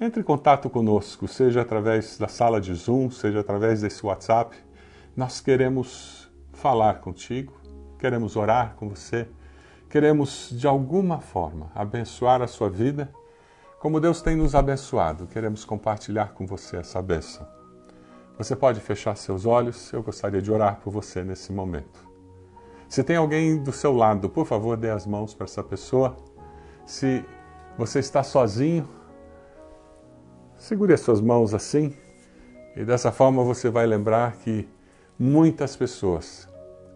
Entre 0.00 0.20
em 0.20 0.24
contato 0.24 0.70
conosco, 0.70 1.28
seja 1.28 1.60
através 1.60 2.16
da 2.16 2.26
sala 2.26 2.60
de 2.60 2.72
Zoom, 2.72 3.10
seja 3.10 3.40
através 3.40 3.82
desse 3.82 4.04
WhatsApp. 4.04 4.56
Nós 5.16 5.40
queremos 5.40 6.30
falar 6.52 7.00
contigo, 7.00 7.52
queremos 7.98 8.34
orar 8.34 8.74
com 8.76 8.88
você, 8.88 9.28
queremos 9.90 10.48
de 10.50 10.66
alguma 10.66 11.20
forma 11.20 11.70
abençoar 11.74 12.40
a 12.40 12.46
sua 12.46 12.70
vida, 12.70 13.12
como 13.78 14.00
Deus 14.00 14.20
tem 14.20 14.36
nos 14.36 14.54
abençoado. 14.54 15.26
Queremos 15.26 15.64
compartilhar 15.64 16.32
com 16.32 16.46
você 16.46 16.78
essa 16.78 17.00
bênção. 17.00 17.46
Você 18.36 18.54
pode 18.54 18.80
fechar 18.80 19.16
seus 19.16 19.46
olhos, 19.46 19.92
eu 19.92 20.02
gostaria 20.02 20.42
de 20.42 20.50
orar 20.50 20.80
por 20.80 20.90
você 20.92 21.22
nesse 21.22 21.52
momento. 21.52 22.06
Se 22.88 23.02
tem 23.02 23.16
alguém 23.16 23.62
do 23.62 23.72
seu 23.72 23.92
lado, 23.92 24.28
por 24.28 24.46
favor, 24.46 24.76
dê 24.76 24.90
as 24.90 25.06
mãos 25.06 25.34
para 25.34 25.44
essa 25.44 25.62
pessoa. 25.62 26.16
Se 26.86 27.24
você 27.76 27.98
está 27.98 28.22
sozinho, 28.22 28.88
segure 30.56 30.92
as 30.92 31.00
suas 31.00 31.20
mãos 31.20 31.52
assim, 31.52 31.94
e 32.76 32.84
dessa 32.84 33.12
forma 33.12 33.44
você 33.44 33.70
vai 33.70 33.86
lembrar 33.86 34.36
que 34.36 34.68
muitas 35.18 35.76
pessoas, 35.76 36.48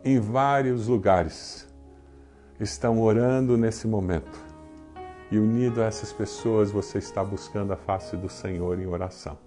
em 0.04 0.18
vários 0.18 0.86
lugares, 0.86 1.68
estão 2.58 3.00
orando 3.00 3.56
nesse 3.56 3.86
momento. 3.86 4.51
E 5.32 5.38
unido 5.38 5.80
a 5.80 5.86
essas 5.86 6.12
pessoas, 6.12 6.70
você 6.70 6.98
está 6.98 7.24
buscando 7.24 7.72
a 7.72 7.76
face 7.76 8.18
do 8.18 8.28
Senhor 8.28 8.78
em 8.78 8.86
oração, 8.86 9.38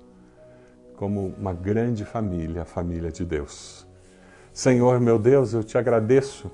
como 0.96 1.28
uma 1.38 1.54
grande 1.54 2.04
família, 2.04 2.64
a 2.64 2.66
família 2.66 3.12
de 3.12 3.24
Deus. 3.24 3.86
Senhor, 4.52 5.00
meu 5.00 5.20
Deus, 5.20 5.54
eu 5.54 5.64
te 5.64 5.78
agradeço, 5.78 6.50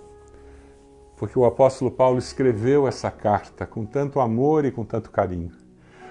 porque 1.16 1.40
o 1.40 1.46
apóstolo 1.46 1.90
Paulo 1.90 2.20
escreveu 2.20 2.86
essa 2.86 3.10
carta 3.10 3.66
com 3.66 3.86
tanto 3.86 4.20
amor 4.20 4.66
e 4.66 4.72
com 4.72 4.84
tanto 4.84 5.10
carinho. 5.10 5.54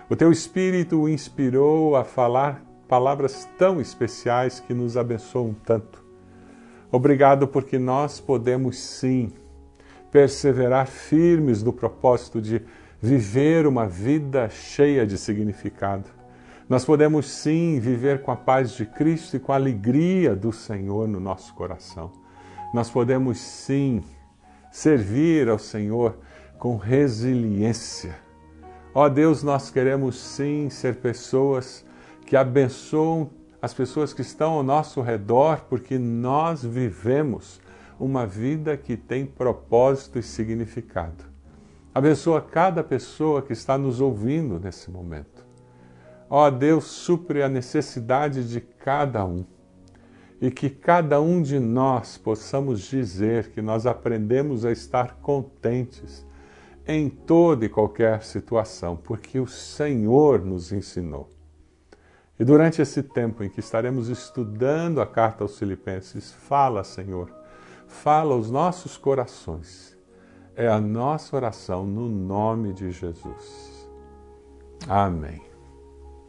O 0.08 0.16
teu 0.16 0.32
Espírito 0.32 1.02
o 1.02 1.06
inspirou 1.06 1.96
a 1.96 2.04
falar 2.04 2.64
palavras 2.88 3.46
tão 3.58 3.82
especiais 3.82 4.60
que 4.60 4.72
nos 4.72 4.96
abençoam 4.96 5.52
tanto. 5.52 6.02
Obrigado 6.90 7.46
porque 7.46 7.78
nós 7.78 8.18
podemos 8.18 8.78
sim 8.78 9.30
perseverar 10.10 10.86
firmes 10.86 11.62
no 11.62 11.70
propósito 11.70 12.40
de 12.40 12.62
viver 13.00 13.66
uma 13.66 13.86
vida 13.86 14.48
cheia 14.50 15.06
de 15.06 15.16
significado. 15.16 16.04
Nós 16.68 16.84
podemos 16.84 17.26
sim 17.28 17.80
viver 17.80 18.22
com 18.22 18.30
a 18.30 18.36
paz 18.36 18.72
de 18.72 18.84
Cristo 18.86 19.36
e 19.36 19.40
com 19.40 19.52
a 19.52 19.56
alegria 19.56 20.36
do 20.36 20.52
Senhor 20.52 21.08
no 21.08 21.18
nosso 21.18 21.54
coração. 21.54 22.12
Nós 22.72 22.90
podemos 22.90 23.38
sim 23.38 24.02
servir 24.70 25.48
ao 25.48 25.58
Senhor 25.58 26.18
com 26.58 26.76
resiliência. 26.76 28.16
Ó 28.94 29.08
Deus, 29.08 29.42
nós 29.42 29.70
queremos 29.70 30.16
sim 30.16 30.68
ser 30.68 30.96
pessoas 30.96 31.84
que 32.26 32.36
abençoam 32.36 33.30
as 33.62 33.74
pessoas 33.74 34.12
que 34.12 34.22
estão 34.22 34.52
ao 34.52 34.62
nosso 34.62 35.00
redor, 35.00 35.66
porque 35.68 35.98
nós 35.98 36.64
vivemos 36.64 37.60
uma 37.98 38.26
vida 38.26 38.76
que 38.76 38.96
tem 38.96 39.26
propósito 39.26 40.18
e 40.18 40.22
significado. 40.22 41.29
Abençoa 41.92 42.40
cada 42.40 42.84
pessoa 42.84 43.42
que 43.42 43.52
está 43.52 43.76
nos 43.76 44.00
ouvindo 44.00 44.60
nesse 44.60 44.90
momento. 44.90 45.44
Ó 46.28 46.46
oh, 46.46 46.50
Deus, 46.50 46.84
supre 46.84 47.42
a 47.42 47.48
necessidade 47.48 48.48
de 48.48 48.60
cada 48.60 49.24
um 49.24 49.44
e 50.40 50.50
que 50.50 50.70
cada 50.70 51.20
um 51.20 51.42
de 51.42 51.58
nós 51.58 52.16
possamos 52.16 52.80
dizer 52.82 53.50
que 53.50 53.60
nós 53.60 53.86
aprendemos 53.86 54.64
a 54.64 54.70
estar 54.70 55.16
contentes 55.16 56.24
em 56.86 57.10
toda 57.10 57.66
e 57.66 57.68
qualquer 57.68 58.22
situação, 58.22 58.96
porque 58.96 59.40
o 59.40 59.46
Senhor 59.46 60.44
nos 60.44 60.72
ensinou. 60.72 61.28
E 62.38 62.44
durante 62.44 62.80
esse 62.80 63.02
tempo 63.02 63.44
em 63.44 63.50
que 63.50 63.60
estaremos 63.60 64.08
estudando 64.08 65.00
a 65.00 65.06
carta 65.06 65.44
aos 65.44 65.58
Filipenses, 65.58 66.32
fala, 66.32 66.82
Senhor, 66.84 67.30
fala 67.86 68.32
aos 68.32 68.50
nossos 68.50 68.96
corações. 68.96 69.99
É 70.60 70.68
a 70.68 70.78
nossa 70.78 71.34
oração 71.34 71.86
no 71.86 72.06
nome 72.06 72.74
de 72.74 72.90
Jesus. 72.90 73.88
Amém. 74.86 75.40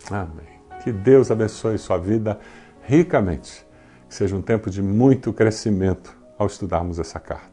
Amém. 0.10 0.62
Que 0.82 0.90
Deus 0.90 1.30
abençoe 1.30 1.78
sua 1.78 1.98
vida 1.98 2.40
ricamente. 2.82 3.68
Que 4.08 4.16
seja 4.16 4.34
um 4.34 4.42
tempo 4.42 4.70
de 4.70 4.82
muito 4.82 5.34
crescimento 5.34 6.18
ao 6.38 6.48
estudarmos 6.48 6.98
essa 6.98 7.20
carta. 7.20 7.51